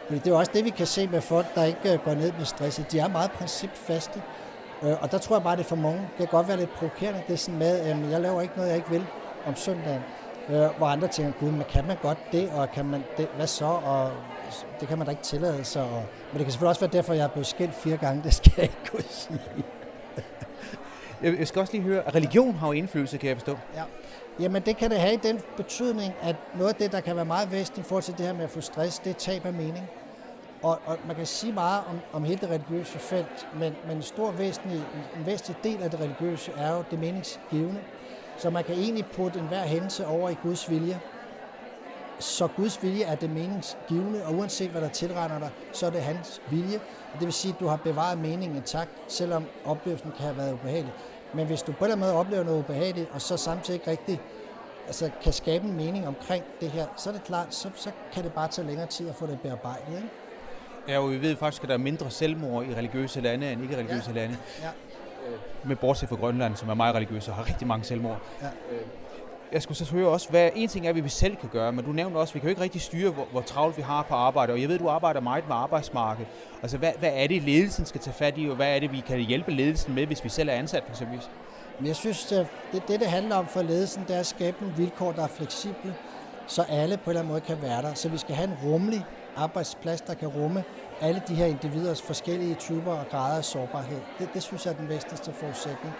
Fordi 0.05 0.19
det 0.19 0.31
er 0.33 0.35
også 0.37 0.51
det, 0.53 0.65
vi 0.65 0.69
kan 0.69 0.85
se 0.85 1.07
med 1.07 1.21
folk, 1.21 1.55
der 1.55 1.63
ikke 1.63 1.93
øh, 1.93 1.99
går 2.05 2.13
ned 2.13 2.31
med 2.37 2.45
stress. 2.45 2.81
De 2.91 2.99
er 2.99 3.07
meget 3.07 3.31
principfaste. 3.31 4.21
Øh, 4.83 5.01
og 5.01 5.11
der 5.11 5.17
tror 5.17 5.35
jeg 5.35 5.43
bare, 5.43 5.55
det 5.55 5.63
er 5.63 5.67
for 5.67 5.75
mange. 5.75 5.99
Det 5.99 6.17
kan 6.17 6.27
godt 6.27 6.47
være 6.47 6.57
lidt 6.57 6.73
provokerende, 6.73 7.21
det 7.27 7.33
er 7.33 7.37
sådan 7.37 7.59
med, 7.59 7.79
at 7.79 8.11
jeg 8.11 8.21
laver 8.21 8.41
ikke 8.41 8.53
noget, 8.55 8.69
jeg 8.69 8.77
ikke 8.77 8.89
vil 8.89 9.05
om 9.45 9.55
søndagen. 9.55 10.01
Hvor 10.77 10.85
andre 10.85 11.07
tænker, 11.07 11.31
gud, 11.39 11.51
men 11.51 11.63
kan 11.69 11.87
man 11.87 11.97
godt 12.01 12.17
det, 12.31 12.49
og 12.49 12.71
kan 12.71 12.85
man 12.85 13.03
det, 13.17 13.27
hvad 13.35 13.47
så? 13.47 13.65
Og 13.65 14.11
det 14.79 14.87
kan 14.87 14.97
man 14.97 15.07
da 15.07 15.11
ikke 15.11 15.23
tillade 15.23 15.63
sig. 15.63 15.83
Og, 15.83 16.03
men 16.31 16.37
det 16.37 16.45
kan 16.45 16.51
selvfølgelig 16.51 16.69
også 16.69 16.81
være 16.81 16.89
derfor, 16.93 17.13
jeg 17.13 17.23
er 17.23 17.27
blevet 17.27 17.47
skilt 17.47 17.73
fire 17.73 17.97
gange. 17.97 18.23
Det 18.23 18.33
skal 18.33 18.53
jeg 18.57 18.63
ikke 18.63 18.91
kunne 18.91 19.03
sige. 19.09 19.39
Jeg 21.39 21.47
skal 21.47 21.59
også 21.59 21.73
lige 21.73 21.83
høre, 21.83 22.07
at 22.07 22.15
religion 22.15 22.55
har 22.55 22.67
jo 22.67 22.73
indflydelse, 22.73 23.17
kan 23.17 23.29
jeg 23.29 23.37
forstå. 23.37 23.57
Ja. 23.75 23.83
Jamen 24.39 24.61
det 24.61 24.77
kan 24.77 24.91
det 24.91 24.99
have 24.99 25.13
i 25.13 25.17
den 25.17 25.41
betydning, 25.57 26.13
at 26.21 26.35
noget 26.55 26.69
af 26.69 26.75
det, 26.75 26.91
der 26.91 26.99
kan 26.99 27.15
være 27.15 27.25
meget 27.25 27.51
væsentligt 27.51 27.85
i 27.85 27.89
forhold 27.89 28.03
til 28.03 28.17
det 28.17 28.25
her 28.25 28.33
med 28.33 28.43
at 28.43 28.49
få 28.49 28.61
stress, 28.61 28.99
det 28.99 29.09
er 29.09 29.13
tab 29.13 29.45
af 29.45 29.53
mening. 29.53 29.89
Og, 30.63 30.79
og 30.85 30.97
man 31.07 31.15
kan 31.15 31.25
sige 31.25 31.53
meget 31.53 31.83
om, 31.89 31.99
om 32.13 32.23
hele 32.23 32.41
det 32.41 32.49
religiøse 32.49 32.99
felt, 32.99 33.47
men, 33.59 33.75
men 33.87 33.97
en 33.97 34.03
stor 34.03 34.31
væsentlig, 34.31 34.83
en 35.19 35.25
væsentlig 35.25 35.63
del 35.63 35.83
af 35.83 35.89
det 35.91 35.99
religiøse 35.99 36.51
er 36.57 36.75
jo 36.75 36.83
det 36.91 36.99
meningsgivende. 36.99 37.81
Så 38.37 38.49
man 38.49 38.63
kan 38.63 38.75
egentlig 38.75 39.05
putte 39.05 39.39
enhver 39.39 39.63
hændelse 39.63 40.07
over 40.07 40.29
i 40.29 40.35
Guds 40.43 40.69
vilje. 40.69 40.99
Så 42.19 42.47
Guds 42.47 42.83
vilje 42.83 43.03
er 43.03 43.15
det 43.15 43.29
meningsgivende, 43.29 44.25
og 44.25 44.35
uanset 44.35 44.69
hvad 44.69 44.81
der 44.81 44.89
tilregner 44.89 45.39
dig, 45.39 45.49
så 45.73 45.85
er 45.85 45.89
det 45.89 46.01
hans 46.01 46.41
vilje. 46.49 46.79
Og 47.13 47.19
det 47.19 47.25
vil 47.25 47.33
sige, 47.33 47.53
at 47.53 47.59
du 47.59 47.67
har 47.67 47.75
bevaret 47.75 48.17
meningen 48.17 48.57
intakt, 48.57 48.89
selvom 49.07 49.45
oplevelsen 49.65 50.11
kan 50.11 50.25
have 50.25 50.37
været 50.37 50.53
ubehagelig. 50.53 50.93
Men 51.33 51.47
hvis 51.47 51.61
du 51.61 51.71
på 51.71 51.87
den 51.87 51.99
måde 51.99 52.13
oplever 52.13 52.43
noget 52.43 52.59
ubehageligt, 52.59 53.09
og 53.13 53.21
så 53.21 53.37
samtidig 53.37 53.79
ikke 53.79 53.91
rigtig 53.91 54.21
altså, 54.87 55.11
kan 55.23 55.33
skabe 55.33 55.65
en 55.65 55.77
mening 55.77 56.07
omkring 56.07 56.43
det 56.61 56.69
her, 56.69 56.85
så 56.97 57.09
er 57.09 57.13
det 57.13 57.23
klart, 57.23 57.55
så, 57.55 57.69
så 57.75 57.91
kan 58.13 58.23
det 58.23 58.33
bare 58.33 58.47
tage 58.47 58.67
længere 58.67 58.87
tid 58.87 59.09
at 59.09 59.15
få 59.15 59.27
det 59.27 59.41
bearbejdet. 59.41 59.95
Ikke? 59.95 60.09
Ja, 60.87 60.99
og 60.99 61.11
vi 61.11 61.21
ved 61.21 61.35
faktisk, 61.35 61.63
at 61.63 61.69
der 61.69 61.75
er 61.75 61.79
mindre 61.79 62.11
selvmord 62.11 62.65
i 62.65 62.75
religiøse 62.75 63.21
lande 63.21 63.51
end 63.51 63.63
ikke 63.63 63.77
religiøse 63.77 64.11
ja. 64.15 64.19
lande. 64.21 64.37
Ja. 64.61 64.67
Øh, 64.67 65.39
med 65.69 65.75
bortset 65.75 66.09
fra 66.09 66.15
Grønland, 66.15 66.55
som 66.55 66.69
er 66.69 66.73
meget 66.73 66.95
religiøse 66.95 67.31
og 67.31 67.35
har 67.35 67.47
rigtig 67.47 67.67
mange 67.67 67.85
selvmord. 67.85 68.21
Ja. 68.41 68.47
Øh, 68.47 68.81
jeg 69.51 69.61
skulle 69.61 69.77
så 69.77 69.91
høre 69.91 70.07
også, 70.07 70.29
hvad 70.29 70.49
en 70.55 70.69
ting 70.69 70.87
er, 70.87 70.91
hvad 70.91 71.01
vi 71.01 71.09
selv 71.09 71.35
kan 71.35 71.49
gøre, 71.49 71.71
men 71.71 71.85
du 71.85 71.91
nævnte 71.91 72.17
også, 72.17 72.31
at 72.31 72.35
vi 72.35 72.39
kan 72.39 72.47
jo 72.47 72.49
ikke 72.49 72.61
rigtig 72.61 72.81
styre, 72.81 73.11
hvor, 73.11 73.27
hvor 73.31 73.41
travlt 73.41 73.77
vi 73.77 73.81
har 73.81 74.03
på 74.03 74.15
arbejde, 74.15 74.53
og 74.53 74.61
jeg 74.61 74.67
ved, 74.67 74.75
at 74.75 74.81
du 74.81 74.89
arbejder 74.89 75.19
meget 75.19 75.47
med 75.47 75.55
arbejdsmarkedet. 75.55 76.27
Altså, 76.61 76.77
hvad, 76.77 76.91
hvad 76.99 77.11
er 77.13 77.27
det, 77.27 77.43
ledelsen 77.43 77.85
skal 77.85 78.01
tage 78.01 78.13
fat 78.13 78.33
i, 78.37 78.49
og 78.49 78.55
hvad 78.55 78.75
er 78.75 78.79
det, 78.79 78.91
vi 78.91 78.99
kan 79.07 79.19
hjælpe 79.19 79.51
ledelsen 79.51 79.95
med, 79.95 80.05
hvis 80.05 80.23
vi 80.23 80.29
selv 80.29 80.49
er 80.49 80.53
ansat, 80.53 80.83
for 80.83 80.91
eksempel? 80.91 81.21
Men 81.79 81.87
jeg 81.87 81.95
synes, 81.95 82.25
det, 82.25 82.47
det, 82.71 82.87
det 82.87 83.07
handler 83.07 83.35
om 83.35 83.47
for 83.47 83.61
ledelsen, 83.61 84.03
det 84.07 84.15
er 84.15 84.19
at 84.19 84.25
skabe 84.25 84.57
nogle 84.61 84.75
vilkår, 84.77 85.11
der 85.11 85.23
er 85.23 85.27
fleksible, 85.27 85.95
så 86.47 86.61
alle 86.69 86.97
på 86.97 87.03
en 87.03 87.09
eller 87.09 87.19
anden 87.21 87.31
måde 87.31 87.41
kan 87.41 87.61
være 87.61 87.81
der. 87.81 87.93
Så 87.93 88.09
vi 88.09 88.17
skal 88.17 88.35
have 88.35 88.47
en 88.49 88.57
rummelig 88.63 89.05
arbejdsplads, 89.35 90.01
der 90.01 90.13
kan 90.13 90.27
rumme 90.27 90.63
alle 91.01 91.21
de 91.27 91.35
her 91.35 91.45
individers 91.45 92.01
forskellige 92.01 92.55
typer 92.55 92.91
og 92.91 93.05
grader 93.11 93.37
af 93.37 93.45
sårbarhed. 93.45 94.01
Det, 94.19 94.29
det 94.33 94.43
synes 94.43 94.65
jeg 94.65 94.73
er 94.73 94.77
den 94.77 94.89
vigtigste 94.89 95.33
forudsætning. 95.33 95.93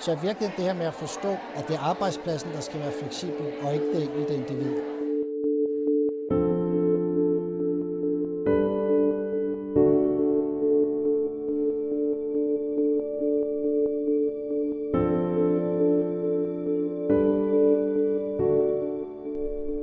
Så 0.00 0.14
virkelig 0.14 0.52
det 0.56 0.64
her 0.64 0.74
med 0.74 0.86
at 0.86 0.94
forstå, 0.94 1.36
at 1.56 1.68
det 1.68 1.76
er 1.76 1.80
arbejdspladsen, 1.80 2.52
der 2.52 2.60
skal 2.60 2.80
være 2.80 2.92
fleksibel, 3.00 3.46
og 3.62 3.74
ikke 3.74 3.86
det 3.94 4.02
enkelte 4.02 4.34
individ. 4.34 5.09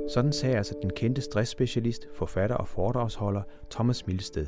Sådan 0.08 0.32
sagde 0.32 0.56
altså 0.56 0.74
den 0.82 0.90
kendte 0.90 1.22
stressspecialist, 1.22 2.08
forfatter 2.14 2.56
og 2.56 2.68
foredragsholder 2.68 3.42
Thomas 3.70 4.06
Milsted. 4.06 4.46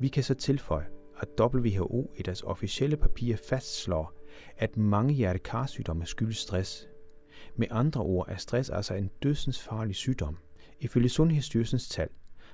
Vi 0.00 0.08
kan 0.08 0.22
så 0.22 0.34
tilføje, 0.34 0.86
at 1.20 1.28
WHO 1.40 2.12
i 2.16 2.22
deres 2.22 2.42
officielle 2.42 2.96
papir 2.96 3.36
fastslår, 3.36 4.12
at 4.56 4.76
mange 4.76 5.14
hjertekarsygdomme 5.14 6.06
skyldes 6.06 6.36
stress. 6.36 6.88
Med 7.56 7.66
andre 7.70 8.00
ord 8.00 8.28
er 8.28 8.36
stress 8.36 8.70
altså 8.70 8.94
en 8.94 9.10
dødsensfarlig 9.22 9.94
sygdom. 9.94 10.38
Ifølge 10.80 11.08
Sundhedsstyrelsens 11.08 11.88
tal, 11.88 12.08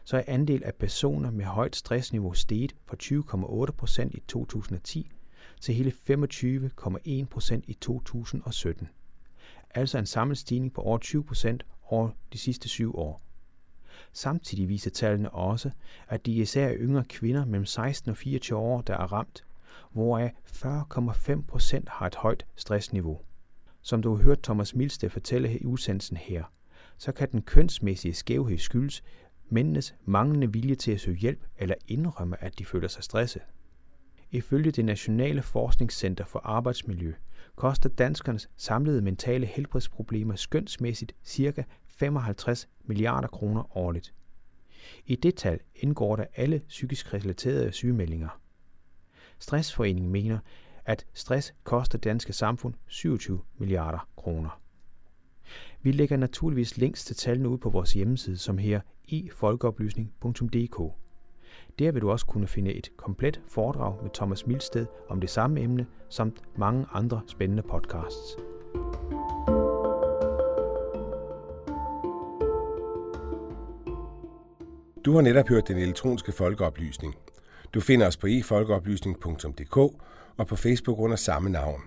så 0.05 0.16
er 0.16 0.22
andel 0.27 0.64
af 0.64 0.74
personer 0.74 1.31
med 1.31 1.44
højt 1.44 1.77
stressniveau 1.77 2.33
steget 2.33 2.74
fra 2.87 2.96
20,8% 4.05 4.11
i 4.16 4.22
2010 4.29 5.11
til 5.61 5.74
hele 5.74 5.92
25,1% 6.11 7.61
i 7.66 7.77
2017. 7.81 8.88
Altså 9.70 9.98
en 9.98 10.07
samlet 10.07 10.38
stigning 10.38 10.72
på 10.72 10.81
over 10.81 10.98
20% 11.05 11.78
over 11.88 12.11
de 12.33 12.38
sidste 12.38 12.68
syv 12.68 12.96
år. 12.98 13.20
Samtidig 14.12 14.68
viser 14.68 14.90
tallene 14.90 15.31
også, 15.31 15.70
at 16.09 16.27
de 16.27 16.33
især 16.33 16.72
yngre 16.74 17.05
kvinder 17.05 17.44
mellem 17.44 17.66
16 17.66 18.11
og 18.11 18.16
24 18.16 18.59
år, 18.59 18.81
der 18.81 18.94
er 18.94 19.12
ramt, 19.12 19.44
hvoraf 19.90 20.33
40,5 20.46 21.42
procent 21.48 21.88
har 21.88 22.07
et 22.07 22.14
højt 22.14 22.46
stressniveau. 22.57 23.20
Som 23.83 24.03
du 24.03 24.14
har 24.14 24.22
hørt 24.22 24.42
Thomas 24.42 24.74
Milsted 24.74 25.11
fortælle 25.11 25.59
i 25.59 25.64
udsendelsen 25.64 26.16
her, 26.16 26.44
så 26.98 27.12
kan 27.12 27.33
den 27.33 27.42
kønsmæssige 27.42 28.14
skævhed 28.14 28.59
skyldes 28.59 29.03
mændenes 29.48 29.94
manglende 30.05 30.53
vilje 30.53 30.74
til 30.74 30.92
at 30.92 31.01
søge 31.01 31.16
hjælp 31.16 31.46
eller 31.59 31.74
indrømme, 31.88 32.44
at 32.44 32.59
de 32.59 32.64
føler 32.64 32.88
sig 32.88 33.05
stresset. 33.05 33.42
Ifølge 34.31 34.70
det 34.70 34.85
Nationale 34.85 35.42
Forskningscenter 35.42 36.24
for 36.24 36.38
Arbejdsmiljø 36.38 37.14
koster 37.59 37.88
danskernes 37.88 38.51
samlede 38.57 39.03
mentale 39.03 39.47
helbredsproblemer 39.47 40.37
skønsmæssigt 40.37 41.14
ca. 41.27 41.64
55 41.87 42.68
milliarder 42.85 43.29
kroner 43.29 43.77
årligt. 43.77 44.14
I 45.07 45.16
det 45.16 45.35
tal 45.35 45.61
indgår 45.75 46.16
der 46.16 46.25
alle 46.37 46.62
psykisk 46.68 47.14
relaterede 47.14 47.73
sygemeldinger. 47.73 48.40
Stressforeningen 49.38 50.12
mener, 50.12 50.38
at 50.85 51.07
stress 51.14 51.55
koster 51.64 51.99
danske 51.99 52.33
samfund 52.33 52.75
27 52.87 53.40
milliarder 53.57 54.09
kroner. 54.16 54.61
Vi 55.83 55.92
lægger 55.92 56.16
naturligvis 56.16 56.77
links 56.77 57.05
til 57.05 57.16
tallene 57.16 57.49
ud 57.49 57.59
på 57.59 57.71
vores 57.71 57.92
hjemmeside, 57.92 58.37
som 58.37 58.59
her 58.59 58.81
i 59.09 59.31
folkeoplysning.dk. 59.33 60.81
Der 61.79 61.93
vil 61.93 62.03
du 62.03 62.11
også 62.11 62.27
kunne 62.27 62.47
finde 62.47 62.73
et 62.73 62.91
komplet 62.97 63.41
foredrag 63.49 64.03
med 64.03 64.11
Thomas 64.14 64.47
Milsted 64.47 64.87
om 65.09 65.21
det 65.21 65.31
samme 65.31 65.61
emne, 65.61 65.87
samt 66.09 66.43
mange 66.57 66.87
andre 66.93 67.21
spændende 67.27 67.62
podcasts. 67.62 68.37
Du 75.05 75.14
har 75.14 75.21
netop 75.21 75.49
hørt 75.49 75.69
den 75.69 75.79
elektroniske 75.79 76.33
folkeoplysning. 76.33 77.14
Du 77.75 77.81
finder 77.81 78.07
os 78.07 78.17
på 78.17 78.27
efolkeoplysning.dk 78.27 79.77
og 80.37 80.47
på 80.47 80.57
Facebook 80.57 80.99
under 80.99 81.17
samme 81.17 81.51
navn. 81.51 81.81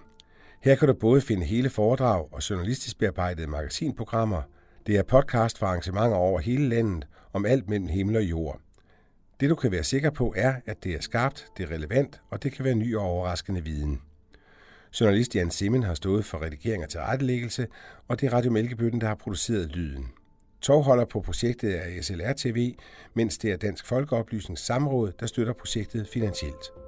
Her 0.63 0.75
kan 0.75 0.87
du 0.87 0.93
både 0.93 1.21
finde 1.21 1.45
hele 1.45 1.69
foredrag 1.69 2.33
og 2.33 2.49
journalistisk 2.49 2.99
bearbejdede 2.99 3.47
magasinprogrammer. 3.47 4.41
Det 4.87 4.97
er 4.97 5.03
podcast 5.03 5.59
for 5.59 5.65
arrangementer 5.65 6.17
over 6.17 6.39
hele 6.39 6.69
landet 6.69 7.07
om 7.33 7.45
alt 7.45 7.69
mellem 7.69 7.87
himmel 7.87 8.15
og 8.15 8.23
jord. 8.23 8.59
Det 9.41 9.49
du 9.49 9.55
kan 9.55 9.71
være 9.71 9.83
sikker 9.83 10.09
på 10.09 10.33
er, 10.37 10.53
at 10.65 10.83
det 10.83 10.95
er 10.95 11.01
skarpt, 11.01 11.47
det 11.57 11.63
er 11.63 11.75
relevant, 11.75 12.21
og 12.29 12.43
det 12.43 12.51
kan 12.51 12.65
være 12.65 12.75
ny 12.75 12.95
og 12.95 13.03
overraskende 13.03 13.63
viden. 13.63 14.01
Journalist 14.99 15.35
Jan 15.35 15.51
Simmen 15.51 15.83
har 15.83 15.93
stået 15.93 16.25
for 16.25 16.41
redigering 16.41 16.83
og 16.83 16.89
tilrettelæggelse, 16.89 17.67
og 18.07 18.21
det 18.21 18.27
er 18.27 18.33
Radio 18.33 18.51
Mælkebøtten, 18.51 19.01
der 19.01 19.07
har 19.07 19.15
produceret 19.15 19.69
lyden. 19.69 20.07
Tovholder 20.61 21.05
på 21.05 21.21
projektet 21.21 21.77
er 21.77 22.01
SLR 22.01 22.33
TV, 22.37 22.75
mens 23.13 23.37
det 23.37 23.51
er 23.51 23.57
Dansk 23.57 23.85
Folkeoplysnings 23.85 24.65
Samråd, 24.65 25.11
der 25.19 25.25
støtter 25.25 25.53
projektet 25.53 26.07
finansielt. 26.07 26.80